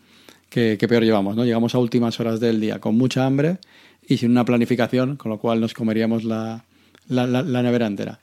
que, 0.49 0.77
que, 0.79 0.89
peor 0.89 1.05
llevamos. 1.05 1.37
¿no? 1.37 1.45
Llegamos 1.45 1.75
a 1.75 1.79
últimas 1.79 2.19
horas 2.21 2.41
del 2.41 2.61
día 2.61 2.81
con 2.81 2.97
mucha 2.97 3.27
hambre 3.27 3.59
y 4.07 4.17
sin 4.17 4.31
una 4.31 4.45
planificación, 4.45 5.17
con 5.17 5.31
lo 5.31 5.39
cual 5.39 5.61
nos 5.61 5.75
comeríamos 5.75 6.25
la, 6.25 6.65
la, 7.09 7.27
la 7.27 7.63
nevera 7.63 7.87
entera. 7.87 8.21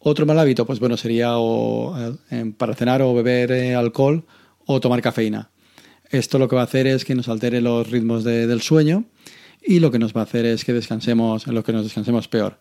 Otro 0.00 0.26
mal 0.26 0.38
hábito, 0.38 0.66
pues 0.66 0.80
bueno, 0.80 0.98
sería 0.98 1.38
o, 1.38 1.96
eh, 2.30 2.52
para 2.58 2.74
cenar 2.74 3.00
o 3.00 3.14
beber 3.14 3.52
eh, 3.52 3.74
alcohol 3.74 4.24
o 4.66 4.80
tomar 4.80 5.02
cafeína. 5.02 5.50
Esto 6.10 6.38
lo 6.38 6.48
que 6.48 6.56
va 6.56 6.62
a 6.62 6.64
hacer 6.64 6.86
es 6.86 7.04
que 7.04 7.14
nos 7.14 7.28
altere 7.28 7.60
los 7.60 7.90
ritmos 7.90 8.24
del 8.24 8.60
sueño 8.60 9.04
y 9.62 9.80
lo 9.80 9.90
que 9.90 9.98
nos 9.98 10.14
va 10.14 10.20
a 10.20 10.24
hacer 10.24 10.44
es 10.44 10.64
que 10.64 10.72
descansemos, 10.72 11.46
lo 11.46 11.64
que 11.64 11.72
nos 11.72 11.84
descansemos 11.84 12.28
peor. 12.28 12.58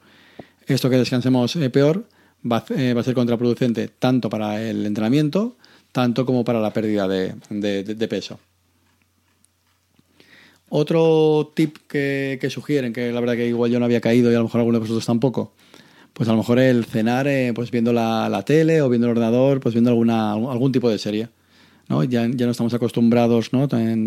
Esto 0.65 0.89
que 0.89 0.97
descansemos 0.97 1.55
eh, 1.57 1.69
peor 1.69 2.07
va, 2.49 2.63
va, 2.69 3.01
a 3.01 3.03
ser 3.03 3.13
contraproducente 3.13 3.89
tanto 3.89 4.29
para 4.29 4.61
el 4.61 4.85
entrenamiento, 4.85 5.57
tanto 5.91 6.25
como 6.25 6.45
para 6.45 6.61
la 6.61 6.71
pérdida 6.71 7.07
de, 7.07 8.07
peso. 8.09 8.39
Otro 10.69 11.51
tip 11.53 11.77
que, 11.87 12.47
sugieren, 12.49 12.93
que 12.93 13.11
la 13.11 13.19
verdad 13.19 13.35
que 13.35 13.47
igual 13.47 13.69
yo 13.69 13.79
no 13.79 13.85
había 13.85 14.01
caído 14.01 14.31
y 14.31 14.35
a 14.35 14.37
lo 14.37 14.45
mejor 14.45 14.59
alguno 14.59 14.77
de 14.77 14.81
vosotros 14.81 15.05
tampoco, 15.05 15.53
pues 16.13 16.27
a 16.29 16.31
lo 16.31 16.39
mejor 16.39 16.59
el 16.59 16.85
cenar 16.85 17.27
eh, 17.27 17.51
pues 17.53 17.69
viendo 17.69 17.93
la, 17.93 18.29
la, 18.29 18.43
tele 18.43 18.81
o 18.81 18.89
viendo 18.89 19.07
el 19.07 19.11
ordenador, 19.11 19.59
pues 19.59 19.75
viendo 19.75 19.91
alguna, 19.91 20.31
algún 20.31 20.71
tipo 20.71 20.89
de 20.89 20.97
serie. 20.97 21.27
Ya, 21.89 22.27
ya 22.27 22.45
no 22.45 22.51
estamos 22.51 22.73
acostumbrados 22.73 23.51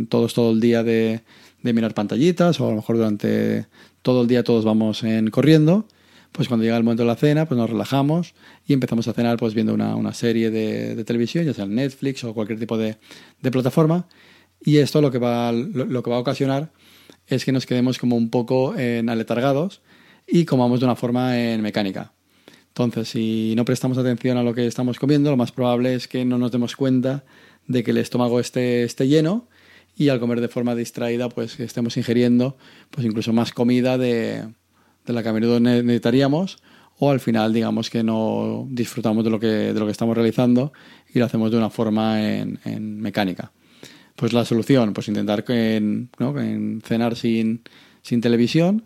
todos 0.08 0.34
todo 0.34 0.50
el 0.50 0.60
día 0.60 0.82
de, 0.82 1.20
de, 1.62 1.72
mirar 1.72 1.94
pantallitas 1.94 2.58
o 2.60 2.66
a 2.66 2.70
lo 2.70 2.76
mejor 2.76 2.96
durante 2.96 3.66
todo 4.02 4.22
el 4.22 4.28
día 4.28 4.42
todos 4.42 4.64
vamos 4.64 5.04
en, 5.04 5.30
corriendo. 5.30 5.86
Pues 6.32 6.48
cuando 6.48 6.64
llega 6.64 6.76
el 6.76 6.82
momento 6.82 7.04
de 7.04 7.06
la 7.06 7.16
cena, 7.16 7.46
pues 7.46 7.56
nos 7.56 7.70
relajamos 7.70 8.34
y 8.66 8.72
empezamos 8.72 9.06
a 9.08 9.12
cenar 9.12 9.38
pues 9.38 9.54
viendo 9.54 9.72
una, 9.72 9.94
una 9.94 10.12
serie 10.12 10.50
de, 10.50 11.02
televisión, 11.04 11.44
ya 11.44 11.54
sea 11.54 11.66
Netflix 11.66 12.24
o 12.24 12.34
cualquier 12.34 12.58
tipo 12.58 12.76
de, 12.76 12.96
de 13.40 13.50
plataforma. 13.50 14.06
Y 14.60 14.78
esto 14.78 15.00
lo 15.00 15.10
que, 15.10 15.18
va, 15.18 15.52
lo, 15.52 15.84
lo, 15.84 16.02
que 16.02 16.10
va 16.10 16.16
a 16.16 16.20
ocasionar 16.20 16.72
es 17.26 17.44
que 17.44 17.52
nos 17.52 17.66
quedemos 17.66 17.98
como 17.98 18.16
un 18.16 18.30
poco 18.30 18.76
en 18.76 19.08
aletargados 19.08 19.80
y 20.26 20.44
comamos 20.44 20.80
de 20.80 20.86
una 20.86 20.96
forma 20.96 21.38
en 21.38 21.62
mecánica. 21.62 22.12
Entonces, 22.68 23.08
si 23.08 23.54
no 23.56 23.64
prestamos 23.64 23.96
atención 23.96 24.36
a 24.36 24.42
lo 24.42 24.54
que 24.54 24.66
estamos 24.66 24.98
comiendo, 24.98 25.30
lo 25.30 25.36
más 25.36 25.52
probable 25.52 25.94
es 25.94 26.08
que 26.08 26.26
no 26.26 26.36
nos 26.36 26.52
demos 26.52 26.76
cuenta 26.76 27.24
de 27.68 27.84
que 27.84 27.90
el 27.90 27.98
estómago 27.98 28.40
esté, 28.40 28.84
esté 28.84 29.08
lleno 29.08 29.48
y 29.96 30.08
al 30.10 30.20
comer 30.20 30.40
de 30.40 30.48
forma 30.48 30.74
distraída, 30.74 31.28
pues 31.28 31.58
estemos 31.58 31.96
ingiriendo 31.96 32.56
pues 32.90 33.06
incluso 33.06 33.32
más 33.32 33.52
comida 33.52 33.98
de, 33.98 34.46
de 35.06 35.12
la 35.12 35.22
que 35.22 35.28
a 35.28 35.32
menudo 35.32 35.58
necesitaríamos 35.60 36.58
o 36.98 37.10
al 37.10 37.20
final 37.20 37.52
digamos 37.52 37.90
que 37.90 38.02
no 38.02 38.66
disfrutamos 38.70 39.24
de 39.24 39.30
lo 39.30 39.40
que, 39.40 39.46
de 39.46 39.78
lo 39.78 39.86
que 39.86 39.92
estamos 39.92 40.16
realizando 40.16 40.72
y 41.12 41.18
lo 41.18 41.24
hacemos 41.24 41.50
de 41.50 41.58
una 41.58 41.70
forma 41.70 42.22
en, 42.22 42.58
en 42.64 43.00
mecánica. 43.00 43.52
Pues 44.14 44.32
la 44.32 44.44
solución, 44.44 44.94
pues 44.94 45.08
intentar 45.08 45.44
que, 45.44 46.06
¿no? 46.18 46.40
en 46.40 46.80
cenar 46.82 47.16
sin, 47.16 47.62
sin 48.00 48.22
televisión, 48.22 48.84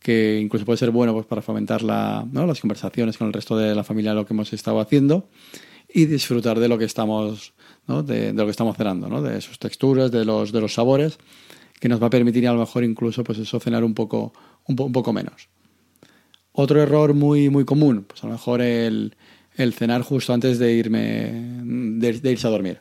que 0.00 0.40
incluso 0.40 0.64
puede 0.64 0.78
ser 0.78 0.90
bueno 0.90 1.12
pues, 1.12 1.26
para 1.26 1.40
fomentar 1.40 1.82
la, 1.82 2.26
¿no? 2.30 2.46
las 2.46 2.60
conversaciones 2.60 3.16
con 3.16 3.28
el 3.28 3.32
resto 3.32 3.56
de 3.56 3.74
la 3.74 3.84
familia, 3.84 4.12
lo 4.12 4.26
que 4.26 4.34
hemos 4.34 4.52
estado 4.52 4.80
haciendo, 4.80 5.28
y 5.92 6.06
disfrutar 6.06 6.58
de 6.58 6.68
lo 6.68 6.78
que 6.78 6.84
estamos, 6.84 7.52
¿no? 7.86 8.02
de, 8.02 8.32
lo 8.32 8.44
que 8.44 8.50
estamos 8.50 8.76
cenando, 8.76 9.08
¿no? 9.08 9.22
de 9.22 9.40
sus 9.40 9.58
texturas, 9.58 10.10
de 10.10 10.24
los, 10.24 10.52
de 10.52 10.60
los 10.60 10.74
sabores, 10.74 11.18
que 11.80 11.88
nos 11.88 12.02
va 12.02 12.06
a 12.06 12.10
permitir 12.10 12.46
a 12.48 12.52
lo 12.52 12.60
mejor 12.60 12.84
incluso 12.84 13.24
pues 13.24 13.38
eso, 13.38 13.60
cenar 13.60 13.84
un 13.84 13.94
poco, 13.94 14.32
un, 14.66 14.80
un 14.80 14.92
poco 14.92 15.12
menos. 15.12 15.48
Otro 16.52 16.80
error 16.80 17.14
muy, 17.14 17.48
muy 17.48 17.64
común, 17.64 18.04
pues 18.06 18.22
a 18.24 18.26
lo 18.26 18.34
mejor 18.34 18.60
el, 18.60 19.16
el 19.56 19.72
cenar 19.74 20.02
justo 20.02 20.32
antes 20.32 20.58
de 20.58 20.72
irme 20.72 21.32
de, 21.64 22.30
irse 22.30 22.46
a 22.46 22.50
dormir. 22.50 22.80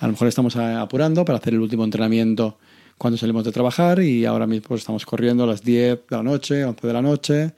A 0.00 0.06
lo 0.06 0.12
mejor 0.12 0.28
estamos 0.28 0.56
apurando 0.56 1.24
para 1.24 1.38
hacer 1.38 1.54
el 1.54 1.60
último 1.60 1.84
entrenamiento 1.84 2.58
cuando 2.98 3.16
salimos 3.16 3.44
de 3.44 3.52
trabajar 3.52 4.00
y 4.00 4.24
ahora 4.24 4.46
mismo 4.46 4.68
pues, 4.68 4.82
estamos 4.82 5.06
corriendo 5.06 5.44
a 5.44 5.46
las 5.46 5.62
10 5.62 6.06
de 6.08 6.16
la 6.16 6.22
noche, 6.22 6.64
11 6.64 6.86
de 6.86 6.92
la 6.92 7.02
noche, 7.02 7.54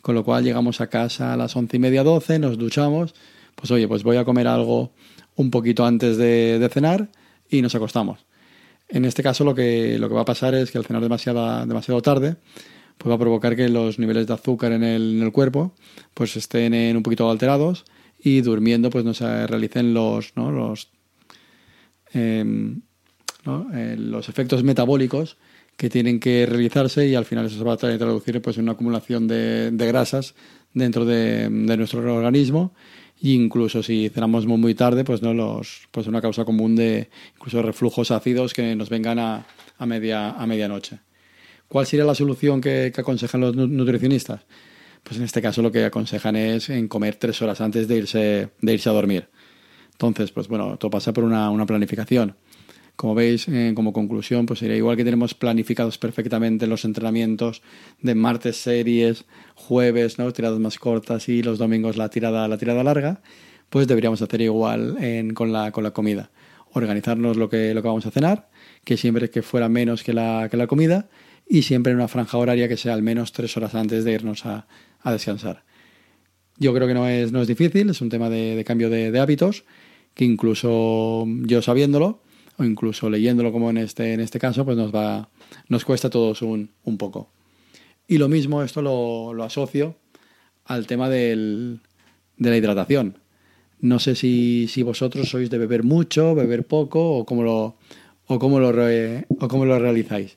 con 0.00 0.14
lo 0.14 0.24
cual 0.24 0.44
llegamos 0.44 0.80
a 0.80 0.88
casa 0.88 1.32
a 1.32 1.36
las 1.36 1.54
11 1.54 1.76
y 1.76 1.80
media, 1.80 2.02
12, 2.02 2.38
nos 2.38 2.58
duchamos, 2.58 3.14
pues 3.54 3.70
oye, 3.70 3.88
pues 3.88 4.02
voy 4.02 4.16
a 4.16 4.24
comer 4.24 4.46
algo 4.46 4.92
un 5.36 5.50
poquito 5.50 5.84
antes 5.84 6.16
de, 6.16 6.68
cenar 6.72 7.08
y 7.48 7.62
nos 7.62 7.74
acostamos. 7.74 8.26
En 8.88 9.04
este 9.04 9.22
caso 9.22 9.44
lo 9.44 9.54
que, 9.54 9.98
lo 9.98 10.08
que 10.08 10.14
va 10.14 10.22
a 10.22 10.26
pasar 10.26 10.54
es 10.54 10.70
que 10.70 10.78
al 10.78 10.84
cenar 10.84 11.02
demasiado, 11.02 12.02
tarde, 12.02 12.36
pues 12.98 13.10
va 13.10 13.16
a 13.16 13.18
provocar 13.18 13.56
que 13.56 13.68
los 13.68 13.98
niveles 13.98 14.26
de 14.26 14.34
azúcar 14.34 14.72
en 14.72 14.84
el, 14.84 15.30
cuerpo 15.32 15.74
pues 16.12 16.36
estén 16.36 16.96
un 16.96 17.02
poquito 17.02 17.30
alterados 17.30 17.84
y 18.18 18.40
durmiendo 18.40 18.90
pues 18.90 19.04
no 19.04 19.14
se 19.14 19.46
realicen 19.46 19.94
los, 19.94 20.36
¿no? 20.36 20.52
los, 20.52 20.90
em, 22.12 22.82
eh, 23.74 23.96
los 23.98 24.28
efectos 24.28 24.62
metabólicos 24.62 25.36
que 25.76 25.90
tienen 25.90 26.20
que 26.20 26.46
realizarse 26.46 27.06
y 27.08 27.14
al 27.14 27.24
final 27.24 27.46
eso 27.46 27.58
se 27.58 27.64
va 27.64 27.72
a 27.72 27.76
traducir 27.76 28.40
pues, 28.40 28.56
en 28.56 28.64
una 28.64 28.72
acumulación 28.72 29.26
de, 29.26 29.70
de 29.72 29.86
grasas 29.86 30.34
dentro 30.72 31.04
de, 31.04 31.48
de, 31.48 31.76
nuestro 31.76 32.14
organismo 32.14 32.74
e 33.30 33.34
incluso 33.34 33.82
si 33.82 34.08
cenamos 34.10 34.46
muy, 34.46 34.58
muy 34.58 34.74
tarde 34.74 35.04
pues 35.04 35.22
no 35.22 35.32
los 35.34 35.88
pues 35.90 36.06
una 36.06 36.20
causa 36.20 36.44
común 36.44 36.76
de 36.76 37.08
incluso 37.36 37.62
reflujos 37.62 38.10
ácidos 38.10 38.52
que 38.52 38.76
nos 38.76 38.88
vengan 38.90 39.18
a, 39.18 39.46
a 39.78 39.86
media 39.86 40.30
a 40.30 40.46
medianoche. 40.46 40.98
¿Cuál 41.68 41.86
sería 41.86 42.04
la 42.04 42.14
solución 42.14 42.60
que, 42.60 42.92
aconsejan 42.96 43.40
los 43.40 43.56
nutricionistas? 43.56 44.42
Pues 45.02 45.18
en 45.18 45.24
este 45.24 45.42
caso 45.42 45.60
lo 45.60 45.72
que 45.72 45.84
aconsejan 45.84 46.36
es 46.36 46.70
en 46.70 46.88
comer 46.88 47.16
tres 47.16 47.42
horas 47.42 47.60
antes 47.60 47.88
de 47.88 47.96
irse, 47.96 48.48
de 48.60 48.72
irse 48.72 48.88
a 48.88 48.92
dormir. 48.92 49.28
Entonces, 49.92 50.30
pues 50.30 50.48
bueno, 50.48 50.76
todo 50.76 50.90
pasa 50.90 51.12
por 51.12 51.24
una, 51.24 51.66
planificación. 51.66 52.36
Como 52.96 53.14
veis, 53.14 53.48
eh, 53.48 53.72
como 53.74 53.92
conclusión, 53.92 54.46
pues 54.46 54.60
sería 54.60 54.76
igual 54.76 54.96
que 54.96 55.04
tenemos 55.04 55.34
planificados 55.34 55.98
perfectamente 55.98 56.66
los 56.66 56.84
entrenamientos 56.84 57.62
de 58.00 58.14
martes 58.14 58.56
series, 58.56 59.24
jueves, 59.54 60.18
¿no? 60.18 60.32
tiradas 60.32 60.60
más 60.60 60.78
cortas 60.78 61.28
y 61.28 61.42
los 61.42 61.58
domingos 61.58 61.96
la 61.96 62.08
tirada, 62.08 62.46
la 62.46 62.56
tirada 62.56 62.84
larga, 62.84 63.20
pues 63.68 63.88
deberíamos 63.88 64.22
hacer 64.22 64.40
igual 64.42 64.96
con, 65.34 65.52
la, 65.52 65.72
con 65.72 65.82
la 65.82 65.90
comida. 65.90 66.30
Organizarnos 66.72 67.36
lo 67.36 67.48
que, 67.48 67.74
lo 67.74 67.82
que 67.82 67.88
vamos 67.88 68.06
a 68.06 68.12
cenar, 68.12 68.48
que 68.84 68.96
siempre 68.96 69.28
que 69.30 69.42
fuera 69.42 69.68
menos 69.68 70.04
que 70.04 70.12
la, 70.12 70.48
que 70.48 70.56
la 70.56 70.68
comida, 70.68 71.08
y 71.48 71.62
siempre 71.62 71.92
en 71.92 71.98
una 71.98 72.08
franja 72.08 72.38
horaria 72.38 72.68
que 72.68 72.76
sea 72.76 72.94
al 72.94 73.02
menos 73.02 73.32
tres 73.32 73.56
horas 73.56 73.74
antes 73.74 74.04
de 74.04 74.12
irnos 74.12 74.46
a, 74.46 74.66
descansar. 75.04 75.64
Yo 76.56 76.72
creo 76.72 76.88
que 76.88 76.94
no 76.94 77.06
es, 77.06 77.30
no 77.32 77.42
es 77.42 77.48
difícil, 77.48 77.90
es 77.90 78.00
un 78.00 78.08
tema 78.08 78.30
de, 78.30 78.62
cambio 78.66 78.88
de, 78.88 79.18
hábitos, 79.18 79.64
que 80.14 80.24
incluso 80.24 81.26
yo 81.42 81.60
sabiéndolo, 81.60 82.22
o 82.58 82.64
incluso 82.64 83.10
leyéndolo 83.10 83.52
como 83.52 83.70
en 83.70 83.78
este, 83.78 84.12
en 84.12 84.20
este 84.20 84.38
caso, 84.38 84.64
pues 84.64 84.76
nos, 84.76 84.94
va, 84.94 85.28
nos 85.68 85.84
cuesta 85.84 86.08
a 86.08 86.10
todos 86.10 86.42
un, 86.42 86.70
un 86.84 86.98
poco. 86.98 87.30
Y 88.06 88.18
lo 88.18 88.28
mismo, 88.28 88.62
esto 88.62 88.82
lo, 88.82 89.32
lo 89.32 89.44
asocio 89.44 89.96
al 90.64 90.86
tema 90.86 91.08
del, 91.08 91.80
de 92.36 92.50
la 92.50 92.56
hidratación. 92.56 93.18
No 93.80 93.98
sé 93.98 94.14
si, 94.14 94.66
si, 94.68 94.82
vosotros 94.82 95.28
sois 95.28 95.50
de 95.50 95.58
beber 95.58 95.82
mucho, 95.82 96.34
beber 96.34 96.66
poco, 96.66 97.18
o 97.18 97.24
cómo 97.26 97.42
lo, 97.42 97.76
o 98.26 98.38
cómo 98.38 98.60
lo, 98.60 98.70
o 98.70 99.48
cómo 99.48 99.64
lo 99.64 99.78
realizáis. 99.78 100.36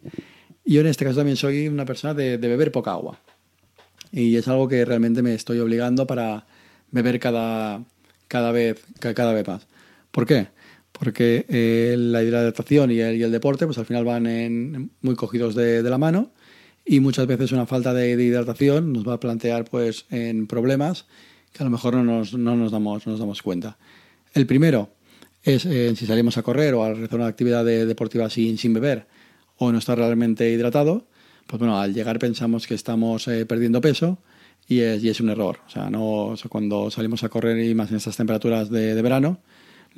Yo 0.65 0.81
en 0.81 0.88
este 0.88 1.05
caso 1.05 1.17
también 1.17 1.38
soy 1.38 1.67
una 1.67 1.86
persona 1.86 2.13
de, 2.13 2.38
beber 2.38 2.71
poca 2.71 2.91
agua. 2.91 3.19
Y 4.12 4.36
es 4.36 4.47
algo 4.47 4.67
que 4.67 4.83
realmente 4.83 5.21
me 5.21 5.33
estoy 5.33 5.59
obligando 5.59 6.07
para 6.07 6.45
beber 6.91 7.19
cada, 7.19 7.83
cada, 8.27 8.51
vez, 8.51 8.83
cada 9.00 9.33
vez 9.33 9.47
más. 9.47 9.67
¿Por 10.12 10.25
qué? 10.25 10.47
Porque 10.91 11.46
eh, 11.50 11.96
la 11.98 12.24
hidratación 12.24 12.91
y 12.91 13.00
el, 13.00 13.17
y 13.17 13.24
el, 13.24 13.32
deporte 13.32 13.65
pues 13.65 13.77
al 13.77 13.86
final 13.86 14.03
van 14.03 14.25
en, 14.25 14.91
muy 15.01 15.15
cogidos 15.15 15.53
de, 15.53 15.84
la 15.84 15.98
mano 15.98 16.32
y 16.86 17.00
muchas 17.00 17.27
veces 17.27 17.51
una 17.51 17.65
falta 17.65 17.94
de, 17.94 18.12
hidratación 18.12 18.94
nos 18.94 19.08
va 19.08 19.13
a 19.13 19.20
plantear 19.20 19.65
pues 19.65 20.06
en 20.10 20.48
problemas 20.48 21.06
que 21.53 21.62
a 21.62 21.65
lo 21.65 21.70
mejor 21.70 21.96
no 21.96 22.03
nos, 22.03 22.34
no 22.34 22.56
nos, 22.56 22.72
damos, 22.72 23.06
nos 23.06 23.20
damos 23.20 23.41
cuenta. 23.41 23.77
El 24.34 24.48
primero 24.48 24.89
es 25.44 25.65
eh, 25.65 25.96
si 25.96 26.06
salimos 26.06 26.38
a 26.38 26.44
correr 26.44 26.74
o 26.74 26.84
a 26.84 26.94
realizar 26.94 27.20
una 27.20 27.27
actividad 27.27 27.63
deportiva 27.63 28.29
sin, 28.29 28.58
sin 28.58 28.74
beber, 28.74 29.08
o 29.58 29.72
no 29.72 29.77
está 29.77 29.96
realmente 29.96 30.50
hidratado, 30.51 31.08
pues 31.48 31.60
bueno, 31.60 31.79
al 31.79 31.94
llegar 31.94 32.20
pensamos 32.20 32.67
que 32.67 32.75
estamos 32.75 33.27
eh, 33.27 33.46
perdiendo 33.46 33.82
peso 33.82 34.20
y 34.67 34.82
es, 34.82 35.03
y 35.03 35.10
es, 35.10 35.20
un 35.22 35.29
error. 35.29 35.60
O 35.65 35.70
sea, 35.70 35.89
no, 35.89 36.36
cuando 36.50 36.91
salimos 36.91 37.24
a 37.24 37.29
correr 37.29 37.63
y 37.63 37.74
más 37.74 37.89
en 37.89 37.98
estas 37.98 38.17
temperaturas 38.17 38.70
de, 38.70 38.94
de, 38.94 39.01
verano, 39.01 39.39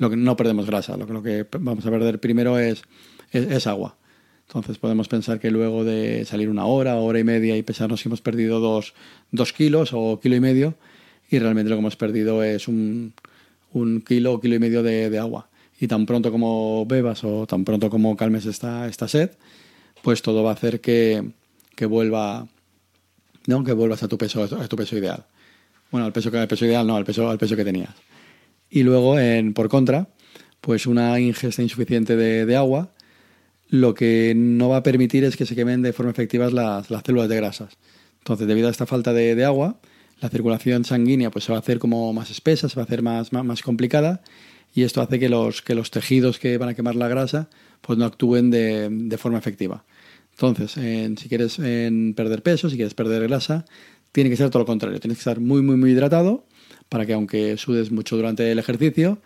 lo 0.00 0.08
que, 0.08 0.16
no 0.16 0.36
perdemos 0.36 0.66
grasa. 0.66 0.96
Lo 0.96 1.06
que, 1.06 1.12
lo 1.12 1.22
que 1.22 1.46
vamos 1.58 1.84
a 1.84 1.90
perder 1.90 2.18
primero 2.18 2.58
es, 2.58 2.82
es, 3.32 3.66
agua. 3.66 3.96
Entonces 4.48 4.78
podemos 4.78 5.08
pensar 5.08 5.38
que 5.38 5.50
luego 5.50 5.84
de 5.84 6.24
salir 6.24 6.48
una 6.48 6.64
hora, 6.64 6.96
hora 6.96 7.20
y 7.20 7.24
media 7.24 7.56
y 7.56 7.62
pesarnos 7.62 8.02
que 8.02 8.08
hemos 8.08 8.22
perdido 8.22 8.60
dos, 8.60 8.94
dos 9.30 9.52
kilos 9.52 9.90
o 9.92 10.18
kilo 10.18 10.36
y 10.36 10.40
medio 10.40 10.74
y 11.30 11.38
realmente 11.38 11.68
lo 11.68 11.76
que 11.76 11.80
hemos 11.80 11.96
perdido 11.96 12.42
es 12.42 12.66
un, 12.66 13.12
un 13.72 14.00
kilo 14.00 14.32
o 14.32 14.40
kilo 14.40 14.56
y 14.56 14.58
medio 14.58 14.82
de, 14.82 15.10
de 15.10 15.18
agua 15.18 15.50
y 15.78 15.86
tan 15.86 16.06
pronto 16.06 16.32
como 16.32 16.86
bebas 16.86 17.22
o 17.22 17.46
tan 17.46 17.64
pronto 17.64 17.90
como 17.90 18.16
calmes 18.16 18.46
esta, 18.46 18.88
esta 18.88 19.06
sed, 19.06 19.30
pues 20.02 20.22
todo 20.22 20.42
va 20.42 20.50
a 20.50 20.54
hacer 20.54 20.80
que, 20.80 21.30
que 21.76 21.84
vuelva, 21.84 22.48
¿no? 23.46 23.62
que 23.64 23.72
vuelvas 23.72 24.02
a 24.02 24.08
tu 24.08 24.16
peso, 24.16 24.42
a 24.42 24.66
tu 24.66 24.76
peso 24.76 24.96
ideal. 24.96 25.24
Bueno, 25.90 26.06
al 26.06 26.12
peso, 26.12 26.30
al 26.32 26.48
peso 26.48 26.64
ideal 26.64 26.86
no, 26.86 26.96
al 26.96 27.04
peso, 27.04 27.28
al 27.28 27.38
peso 27.38 27.54
que 27.54 27.64
tenías. 27.64 27.94
Y 28.70 28.84
luego, 28.84 29.18
en, 29.18 29.52
por 29.52 29.68
contra, 29.68 30.08
pues 30.60 30.86
una 30.86 31.18
ingesta 31.18 31.62
insuficiente 31.62 32.16
de, 32.16 32.56
agua, 32.56 32.92
lo 33.68 33.94
que 33.94 34.32
no 34.36 34.68
va 34.68 34.78
a 34.78 34.82
permitir 34.82 35.24
es 35.24 35.36
que 35.36 35.46
se 35.46 35.56
quemen 35.56 35.82
de 35.82 35.92
forma 35.92 36.12
efectiva 36.12 36.48
las, 36.50 36.90
las 36.90 37.02
células 37.04 37.28
de 37.28 37.36
grasas. 37.36 37.78
Entonces, 38.18 38.46
debido 38.46 38.68
a 38.68 38.70
esta 38.70 38.86
falta 38.86 39.12
de, 39.12 39.44
agua, 39.44 39.80
la 40.20 40.28
circulación 40.28 40.84
sanguínea 40.84 41.30
pues, 41.30 41.44
se 41.44 41.52
va 41.52 41.58
a 41.58 41.60
hacer 41.60 41.78
como 41.78 42.12
más 42.12 42.30
espesa, 42.30 42.68
se 42.68 42.76
va 42.76 42.82
a 42.82 42.84
hacer 42.84 43.02
más, 43.02 43.32
más, 43.32 43.62
complicada 43.62 44.22
y 44.72 44.82
esto 44.82 45.00
hace 45.00 45.18
que 45.18 45.28
los, 45.28 45.62
que 45.62 45.74
los 45.74 45.90
tejidos 45.90 46.38
que 46.38 46.56
van 46.58 46.68
a 46.68 46.74
quemar 46.74 46.94
la 46.94 47.08
grasa 47.08 47.48
pues 47.80 47.98
no 47.98 48.04
actúen 48.04 48.50
de, 48.50 48.88
de 48.90 49.18
forma 49.18 49.38
efectiva. 49.38 49.84
Entonces, 50.32 50.72
si 50.72 51.28
quieres 51.28 51.56
perder 51.56 52.42
peso, 52.42 52.70
si 52.70 52.76
quieres 52.76 52.94
perder 52.94 53.22
grasa, 53.26 53.64
tiene 54.12 54.30
que 54.30 54.36
ser 54.36 54.50
todo 54.50 54.60
lo 54.60 54.66
contrario. 54.66 55.00
Tienes 55.00 55.18
que 55.18 55.20
estar 55.20 55.40
muy, 55.40 55.62
muy, 55.62 55.76
muy 55.76 55.90
hidratado 55.90 56.46
para 56.90 57.06
que 57.06 57.14
aunque 57.14 57.56
sudes 57.56 57.90
mucho 57.90 58.16
durante 58.16 58.52
el 58.52 58.58
ejercicio, 58.58 59.22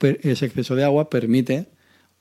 ese 0.00 0.44
exceso 0.44 0.76
de 0.76 0.84
agua 0.84 1.08
permite 1.08 1.68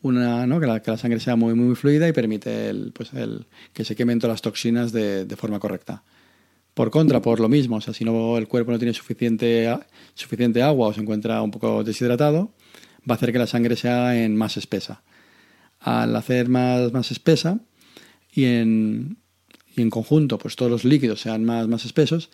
una, 0.02 0.48
¿no? 0.48 0.62
que, 0.62 0.68
la, 0.68 0.98
sangre 0.98 1.20
sea 1.20 1.36
muy, 1.36 1.54
muy 1.56 1.76
fluida 1.76 2.08
y 2.08 2.14
permite 2.14 2.70
el, 2.70 2.92
pues 2.94 3.12
el, 3.14 3.48
que 3.74 3.84
se 3.84 3.96
quemen 3.96 4.20
todas 4.20 4.36
las 4.36 4.42
toxinas 4.42 4.94
de, 4.94 5.26
de 5.26 5.36
forma 5.36 5.60
correcta. 5.60 6.04
Por 6.74 6.92
contra, 6.92 7.22
por 7.22 7.40
lo 7.40 7.50
mismo, 7.50 7.78
o 7.78 7.82
sea, 7.82 7.94
si 7.94 8.06
no 8.06 8.38
el 8.38 8.48
cuerpo 8.48 8.72
no 8.72 8.80
tiene 8.80 8.94
suficiente, 8.94 9.76
suficiente 10.14 10.62
agua 10.62 10.88
o 10.88 10.94
se 10.94 11.02
encuentra 11.02 11.42
un 11.42 11.52
poco 11.52 11.84
deshidratado, 11.84 12.54
va 13.10 13.16
a 13.16 13.18
hacer 13.18 13.34
que 13.34 13.40
la 13.40 13.48
sangre 13.48 13.76
sea 13.76 14.24
en 14.24 14.38
más 14.38 14.56
espesa. 14.56 15.02
Al 15.80 16.16
hacer 16.16 16.48
más, 16.48 16.94
más 16.94 17.12
espesa 17.12 17.60
y 18.32 18.46
en, 18.46 19.18
y 19.76 19.82
en 19.82 19.90
conjunto 19.90 20.38
pues 20.38 20.56
todos 20.56 20.72
los 20.72 20.86
líquidos 20.86 21.22
sean 21.22 21.44
más, 21.44 21.68
más 21.68 21.86
espesos, 21.86 22.30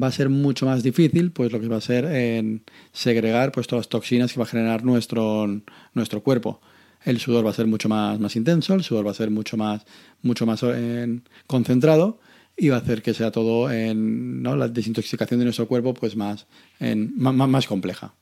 va 0.00 0.08
a 0.08 0.12
ser 0.12 0.28
mucho 0.28 0.66
más 0.66 0.82
difícil 0.82 1.32
pues 1.32 1.52
lo 1.52 1.60
que 1.60 1.68
va 1.68 1.76
a 1.76 1.80
ser 1.80 2.04
en 2.04 2.62
segregar 2.92 3.52
pues 3.52 3.66
todas 3.66 3.86
las 3.86 3.88
toxinas 3.88 4.32
que 4.32 4.38
va 4.38 4.44
a 4.44 4.48
generar 4.48 4.84
nuestro, 4.84 5.46
nuestro 5.94 6.22
cuerpo. 6.22 6.60
El 7.04 7.18
sudor 7.18 7.46
va 7.46 7.50
a 7.50 7.54
ser 7.54 7.66
mucho 7.66 7.88
más, 7.88 8.20
más 8.20 8.36
intenso, 8.36 8.74
el 8.74 8.82
sudor 8.82 9.06
va 9.06 9.10
a 9.10 9.14
ser 9.14 9.30
mucho 9.30 9.56
más, 9.56 9.84
mucho 10.22 10.44
más 10.44 10.62
en, 10.62 11.24
concentrado 11.46 12.20
y 12.56 12.68
va 12.68 12.76
a 12.76 12.80
hacer 12.80 13.02
que 13.02 13.14
sea 13.14 13.30
todo 13.30 13.70
en 13.70 14.42
¿no? 14.42 14.54
la 14.54 14.68
desintoxicación 14.68 15.40
de 15.40 15.44
nuestro 15.44 15.66
cuerpo 15.66 15.94
pues 15.94 16.14
más, 16.14 16.46
en, 16.78 17.12
más, 17.16 17.34
más, 17.34 17.66
compleja. 17.66 18.14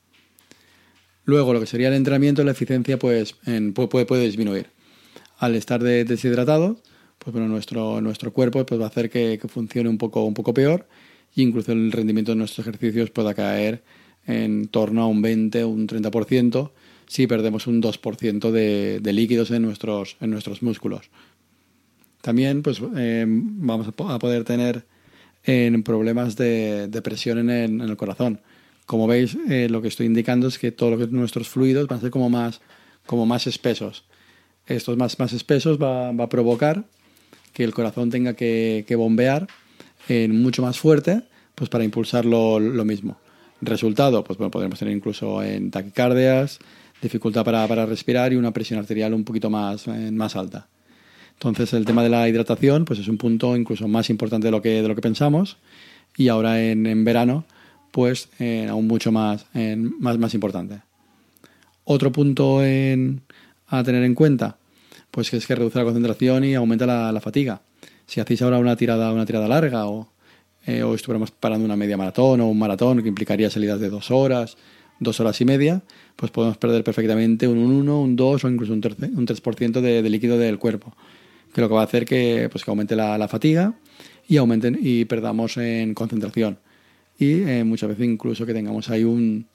Luego, 1.25 1.53
lo 1.53 1.59
que 1.59 1.65
sería 1.65 1.89
el 1.89 1.93
entrenamiento, 1.93 2.43
la 2.43 2.51
eficiencia 2.51 2.97
pues 2.97 3.35
en, 3.45 3.73
puede, 3.73 4.05
puede, 4.05 4.25
disminuir. 4.25 4.67
Al 5.37 5.55
estar 5.55 5.83
de, 5.83 6.05
deshidratado, 6.05 6.81
pues 7.17 7.33
bueno, 7.33 7.49
nuestro, 7.49 7.99
nuestro 8.01 8.31
cuerpo 8.31 8.65
pues, 8.65 8.79
va 8.79 8.85
a 8.85 8.87
hacer 8.87 9.09
que, 9.09 9.37
que, 9.39 9.47
funcione 9.49 9.89
un 9.89 9.97
poco, 9.97 10.23
un 10.23 10.33
poco 10.33 10.53
peor 10.53 10.87
e 11.35 11.41
incluso 11.41 11.71
el 11.71 11.91
rendimiento 11.91 12.31
de 12.31 12.37
nuestros 12.37 12.67
ejercicios 12.67 13.09
pueda 13.09 13.33
caer 13.33 13.83
en 14.25 14.67
torno 14.67 15.03
a 15.03 15.07
un 15.07 15.21
20 15.21 15.63
o 15.63 15.69
un 15.69 15.87
30% 15.87 16.71
si 17.07 17.25
perdemos 17.25 17.65
un 17.65 17.81
2% 17.81 18.51
de, 18.51 18.99
de, 19.01 19.13
líquidos 19.13 19.49
en 19.49 19.63
nuestros, 19.63 20.15
en 20.21 20.29
nuestros 20.29 20.61
músculos. 20.61 21.09
También 22.21 22.61
pues, 22.61 22.81
eh, 22.95 23.25
vamos 23.27 23.87
a 23.87 24.19
poder 24.19 24.43
tener 24.43 24.85
en 25.43 25.81
problemas 25.83 26.35
de, 26.35 26.87
presión 27.03 27.49
en 27.49 27.81
el, 27.81 27.97
corazón. 27.97 28.41
Como 28.85 29.07
veis, 29.07 29.37
eh, 29.49 29.67
lo 29.69 29.81
que 29.81 29.87
estoy 29.87 30.05
indicando 30.05 30.47
es 30.47 30.59
que 30.59 30.71
todos 30.71 31.11
nuestros 31.11 31.47
fluidos 31.47 31.87
van 31.87 31.99
a 31.99 32.01
ser 32.01 32.11
como 32.11 32.29
más, 32.29 32.61
como 33.05 33.25
más 33.25 33.47
espesos. 33.47 34.05
Estos 34.67 34.97
más, 34.97 35.17
más 35.17 35.33
espesos 35.33 35.81
va, 35.81 36.11
va 36.11 36.25
a 36.25 36.29
provocar 36.29 36.85
que 37.53 37.63
el 37.63 37.73
corazón 37.73 38.09
tenga 38.09 38.35
que, 38.35 38.85
que 38.87 38.95
bombear 38.95 39.47
en 40.07 40.41
mucho 40.41 40.61
más 40.61 40.79
fuerte 40.79 41.23
pues 41.55 41.69
para 41.69 41.83
impulsarlo 41.83 42.59
lo 42.59 42.85
mismo. 42.85 43.17
Resultado, 43.61 44.23
pues 44.23 44.37
bueno, 44.37 44.49
podremos 44.51 44.79
tener 44.79 44.95
incluso 44.95 45.43
en 45.43 45.71
taquicardias, 45.71 46.59
dificultad 47.01 47.43
para, 47.43 47.67
para 47.67 47.85
respirar 47.85 48.31
y 48.31 48.37
una 48.37 48.51
presión 48.51 48.79
arterial 48.79 49.13
un 49.13 49.25
poquito 49.25 49.49
más, 49.49 49.87
más 49.87 50.35
alta. 50.37 50.67
Entonces 51.33 51.73
el 51.73 51.85
tema 51.85 52.03
de 52.03 52.09
la 52.09 52.27
hidratación 52.29 52.85
pues 52.85 52.99
es 52.99 53.07
un 53.07 53.17
punto 53.17 53.55
incluso 53.55 53.87
más 53.87 54.09
importante 54.09 54.47
de 54.47 54.51
lo 54.51 54.61
que, 54.61 54.81
de 54.81 54.87
lo 54.87 54.95
que 54.95 55.01
pensamos 55.01 55.57
y 56.15 56.29
ahora 56.29 56.61
en, 56.61 56.85
en 56.85 57.03
verano 57.03 57.45
pues 57.91 58.29
eh, 58.39 58.67
aún 58.69 58.87
mucho 58.87 59.11
más, 59.11 59.45
más, 59.53 60.17
más 60.17 60.33
importante. 60.33 60.81
Otro 61.83 62.11
punto 62.11 62.63
en, 62.63 63.21
a 63.67 63.83
tener 63.83 64.03
en 64.03 64.15
cuenta 64.15 64.57
pues 65.11 65.33
es 65.33 65.47
que 65.47 65.55
reduce 65.55 65.79
la 65.79 65.85
concentración 65.85 66.43
y 66.43 66.55
aumenta 66.55 66.85
la, 66.85 67.11
la 67.11 67.21
fatiga. 67.21 67.61
Si 68.09 68.19
hacéis 68.19 68.41
ahora 68.41 68.57
una 68.57 68.75
tirada, 68.75 69.13
una 69.13 69.23
tirada 69.23 69.47
larga 69.47 69.85
o, 69.85 70.07
eh, 70.65 70.81
o 70.81 70.95
estuviéramos 70.95 71.29
parando 71.29 71.63
una 71.63 71.75
media 71.75 71.95
maratón 71.95 72.41
o 72.41 72.47
un 72.47 72.57
maratón 72.57 73.03
que 73.03 73.07
implicaría 73.07 73.51
salidas 73.51 73.79
de 73.79 73.87
dos 73.87 74.09
horas, 74.09 74.57
dos 74.99 75.19
horas 75.19 75.39
y 75.41 75.45
media, 75.45 75.83
pues 76.15 76.31
podemos 76.31 76.57
perder 76.57 76.83
perfectamente 76.83 77.47
un 77.47 77.59
1, 77.59 78.01
un 78.01 78.15
2 78.15 78.43
o 78.43 78.49
incluso 78.49 78.73
un 78.73 78.81
3%, 78.81 79.15
un 79.15 79.27
3 79.27 79.73
de, 79.73 80.01
de, 80.01 80.09
líquido 80.09 80.39
del 80.39 80.57
cuerpo, 80.57 80.95
que 81.53 81.61
lo 81.61 81.69
que 81.69 81.75
va 81.75 81.81
a 81.81 81.83
hacer 81.83 82.05
que, 82.05 82.49
pues, 82.51 82.65
que 82.65 82.71
aumente 82.71 82.95
la, 82.95 83.27
fatiga 83.27 83.75
y, 84.27 84.37
aumenten, 84.37 84.79
y 84.81 85.05
perdamos 85.05 85.57
en 85.57 85.93
concentración. 85.93 86.57
Y 87.19 87.43
eh, 87.43 87.63
muchas 87.63 87.89
veces 87.89 88.07
incluso 88.07 88.43
que 88.43 88.55
tengamos 88.55 88.89
ahí 88.89 89.03
un, 89.03 89.45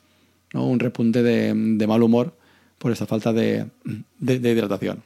¿no? 0.52 0.68
un 0.68 0.78
repunte 0.78 1.25
de, 1.25 1.87
mal 1.88 2.04
humor 2.04 2.37
por 2.78 2.92
esta 2.92 3.04
falta 3.04 3.32
de, 3.32 3.66
hidratación. 4.20 5.02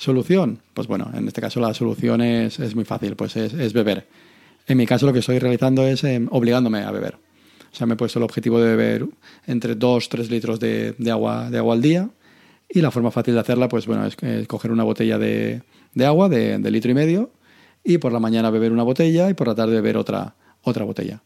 ¿Solución? 0.00 0.60
Pues 0.72 0.88
bueno, 0.88 1.10
en 1.12 1.28
este 1.28 1.42
caso 1.42 1.60
la 1.60 1.74
solución 1.74 2.22
es, 2.22 2.58
es 2.58 2.74
muy 2.74 2.86
fácil, 2.86 3.16
pues 3.16 3.36
es, 3.36 3.72
beber. 3.74 4.06
En 4.66 4.78
mi 4.78 4.86
caso 4.86 5.04
lo 5.04 5.12
que 5.12 5.18
estoy 5.18 5.38
realizando 5.38 5.86
es 5.86 6.02
eh, 6.04 6.26
obligándome 6.30 6.78
a 6.78 6.90
beber. 6.90 7.16
O 7.70 7.76
sea, 7.76 7.86
me 7.86 7.92
he 7.92 7.96
puesto 7.98 8.18
el 8.18 8.22
objetivo 8.22 8.58
de 8.58 8.70
beber 8.70 9.06
entre 9.46 9.78
2-3 9.78 10.30
litros 10.30 10.58
de, 10.58 10.94
de, 10.96 11.10
agua, 11.10 11.50
de 11.50 11.58
agua 11.58 11.74
al 11.74 11.82
día 11.82 12.08
y 12.66 12.80
la 12.80 12.90
forma 12.90 13.10
fácil 13.10 13.34
de 13.34 13.40
hacerla, 13.40 13.68
pues 13.68 13.86
bueno, 13.86 14.06
es, 14.06 14.16
es 14.22 14.48
coger 14.48 14.72
una 14.72 14.84
botella 14.84 15.18
de, 15.18 15.60
de 15.92 16.06
agua 16.06 16.30
de, 16.30 16.56
de, 16.56 16.70
litro 16.70 16.90
y 16.90 16.94
medio 16.94 17.30
y 17.84 17.98
por 17.98 18.10
la 18.10 18.20
mañana 18.20 18.48
beber 18.48 18.72
una 18.72 18.84
botella 18.84 19.28
y 19.28 19.34
por 19.34 19.48
la 19.48 19.54
tarde 19.54 19.74
beber 19.74 19.98
otra, 19.98 20.34
otra 20.62 20.86
botella. 20.86 21.20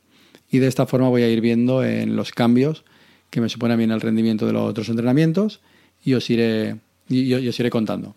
Y 0.51 0.59
de 0.59 0.67
esta 0.67 0.85
forma 0.87 1.09
voy 1.09 1.23
a 1.23 1.29
ir 1.29 1.41
viendo 1.41 1.85
en 1.85 2.17
los 2.17 2.33
cambios 2.33 2.85
que 3.31 3.41
me 3.41 3.49
supone 3.49 3.75
a 3.75 3.77
mí 3.77 3.85
en 3.85 3.93
el 3.93 4.01
rendimiento 4.01 4.49
de 4.49 4.53
los 4.53 4.69
otros 4.69 4.89
entrenamientos 4.89 5.61
y 6.03 6.15
os 6.15 6.29
iré, 6.29 6.79
y, 7.09 7.33
y 7.33 7.49
os 7.49 7.61
iré 7.61 7.71
contando. 7.71 8.17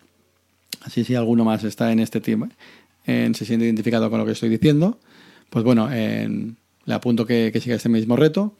Así 0.88 1.04
si 1.04 1.14
alguno 1.14 1.44
más 1.44 1.64
está 1.64 1.92
en 1.92 2.00
este 2.00 2.18
tema, 2.22 2.48
se 3.04 3.44
siente 3.44 3.66
identificado 3.66 4.08
con 4.08 4.18
lo 4.18 4.24
que 4.24 4.32
estoy 4.32 4.48
diciendo, 4.48 4.98
pues 5.50 5.62
bueno, 5.62 5.92
en, 5.92 6.56
le 6.86 6.94
apunto 6.94 7.26
que, 7.26 7.50
que, 7.52 7.60
siga 7.60 7.76
este 7.76 7.90
mismo 7.90 8.16
reto. 8.16 8.56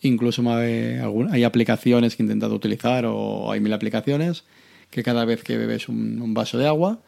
Incluso 0.00 0.48
hay, 0.48 1.00
hay, 1.32 1.42
aplicaciones 1.42 2.14
que 2.14 2.22
he 2.22 2.24
intentado 2.24 2.54
utilizar 2.54 3.04
o 3.04 3.50
hay 3.50 3.58
mil 3.58 3.72
aplicaciones 3.72 4.44
que 4.90 5.02
cada 5.02 5.24
vez 5.24 5.42
que 5.42 5.56
bebes 5.56 5.88
un, 5.88 6.22
un 6.22 6.34
vaso 6.34 6.56
de 6.56 6.68
agua, 6.68 7.00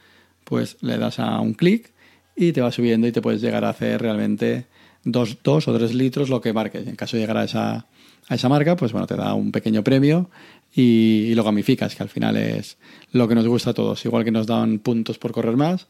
pues 0.42 0.76
le 0.80 0.98
das 0.98 1.20
a 1.20 1.38
un 1.38 1.54
clic 1.54 1.92
y 2.34 2.50
te 2.50 2.60
va 2.60 2.72
subiendo 2.72 3.06
y 3.06 3.12
te 3.12 3.22
puedes 3.22 3.40
llegar 3.40 3.64
a 3.64 3.68
hacer 3.68 4.02
realmente 4.02 4.66
dos, 5.04 5.38
dos 5.42 5.68
o 5.68 5.76
tres 5.76 5.94
litros 5.94 6.28
lo 6.28 6.40
que 6.40 6.52
marques. 6.52 6.86
En 6.86 6.96
caso 6.96 7.16
de 7.16 7.22
llegar 7.22 7.36
a 7.36 7.44
esa, 7.44 7.86
a 8.28 8.34
esa 8.34 8.48
marca, 8.48 8.76
pues 8.76 8.92
bueno, 8.92 9.06
te 9.06 9.16
da 9.16 9.34
un 9.34 9.52
pequeño 9.52 9.84
premio 9.84 10.30
y, 10.74 11.26
y, 11.28 11.34
lo 11.34 11.44
gamificas, 11.44 11.94
que 11.94 12.02
al 12.02 12.08
final 12.08 12.36
es 12.36 12.78
lo 13.12 13.28
que 13.28 13.34
nos 13.34 13.46
gusta 13.46 13.70
a 13.70 13.74
todos. 13.74 14.04
Igual 14.04 14.24
que 14.24 14.30
nos 14.30 14.46
dan 14.46 14.78
puntos 14.78 15.18
por 15.18 15.32
correr 15.32 15.56
más, 15.56 15.86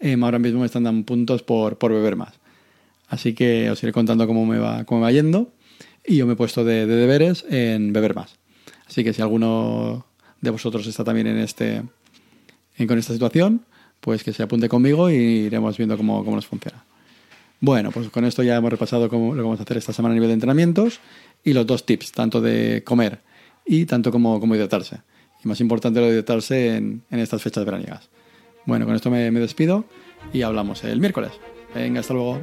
eh, 0.00 0.16
ahora 0.20 0.38
mismo 0.38 0.60
me 0.60 0.66
están 0.66 0.84
dando 0.84 1.06
puntos 1.06 1.42
por, 1.42 1.78
por 1.78 1.92
beber 1.92 2.16
más. 2.16 2.34
Así 3.08 3.34
que 3.34 3.70
os 3.70 3.82
iré 3.82 3.92
contando 3.92 4.26
cómo 4.26 4.44
me 4.46 4.58
va, 4.58 4.84
cómo 4.84 5.00
me 5.00 5.04
va 5.04 5.12
yendo. 5.12 5.52
Y 6.06 6.16
yo 6.16 6.26
me 6.26 6.34
he 6.34 6.36
puesto 6.36 6.64
de, 6.64 6.86
de, 6.86 6.96
deberes 6.96 7.44
en 7.48 7.92
beber 7.92 8.14
más. 8.14 8.36
Así 8.86 9.04
que 9.04 9.12
si 9.12 9.22
alguno 9.22 10.06
de 10.40 10.50
vosotros 10.50 10.86
está 10.86 11.04
también 11.04 11.26
en 11.26 11.38
este, 11.38 11.82
en, 12.76 12.86
con 12.86 12.98
esta 12.98 13.12
situación, 13.12 13.64
pues 14.00 14.22
que 14.22 14.32
se 14.32 14.42
apunte 14.42 14.68
conmigo 14.68 15.10
y 15.10 15.14
iremos 15.14 15.76
viendo 15.78 15.96
cómo, 15.96 16.22
cómo 16.24 16.36
nos 16.36 16.46
funciona. 16.46 16.84
Bueno, 17.64 17.92
pues 17.92 18.10
con 18.10 18.26
esto 18.26 18.42
ya 18.42 18.56
hemos 18.56 18.70
repasado 18.70 19.08
cómo, 19.08 19.34
lo 19.34 19.40
que 19.40 19.44
vamos 19.44 19.58
a 19.58 19.62
hacer 19.62 19.78
esta 19.78 19.94
semana 19.94 20.12
a 20.12 20.16
nivel 20.16 20.28
de 20.28 20.34
entrenamientos 20.34 21.00
y 21.42 21.54
los 21.54 21.66
dos 21.66 21.86
tips, 21.86 22.12
tanto 22.12 22.42
de 22.42 22.82
comer 22.84 23.20
y 23.64 23.86
tanto 23.86 24.12
como, 24.12 24.38
como 24.38 24.54
hidratarse. 24.54 24.98
Y 25.42 25.48
más 25.48 25.62
importante 25.62 25.98
lo 25.98 26.04
de 26.04 26.12
hidratarse 26.12 26.76
en, 26.76 27.02
estas 27.08 27.42
fechas 27.42 27.64
veraniegas. 27.64 28.10
Bueno, 28.66 28.84
con 28.84 28.94
esto 28.94 29.10
me, 29.10 29.30
me 29.30 29.40
despido 29.40 29.86
y 30.30 30.42
hablamos 30.42 30.84
el 30.84 31.00
miércoles. 31.00 31.32
Venga, 31.74 32.00
hasta 32.00 32.12
luego. 32.12 32.38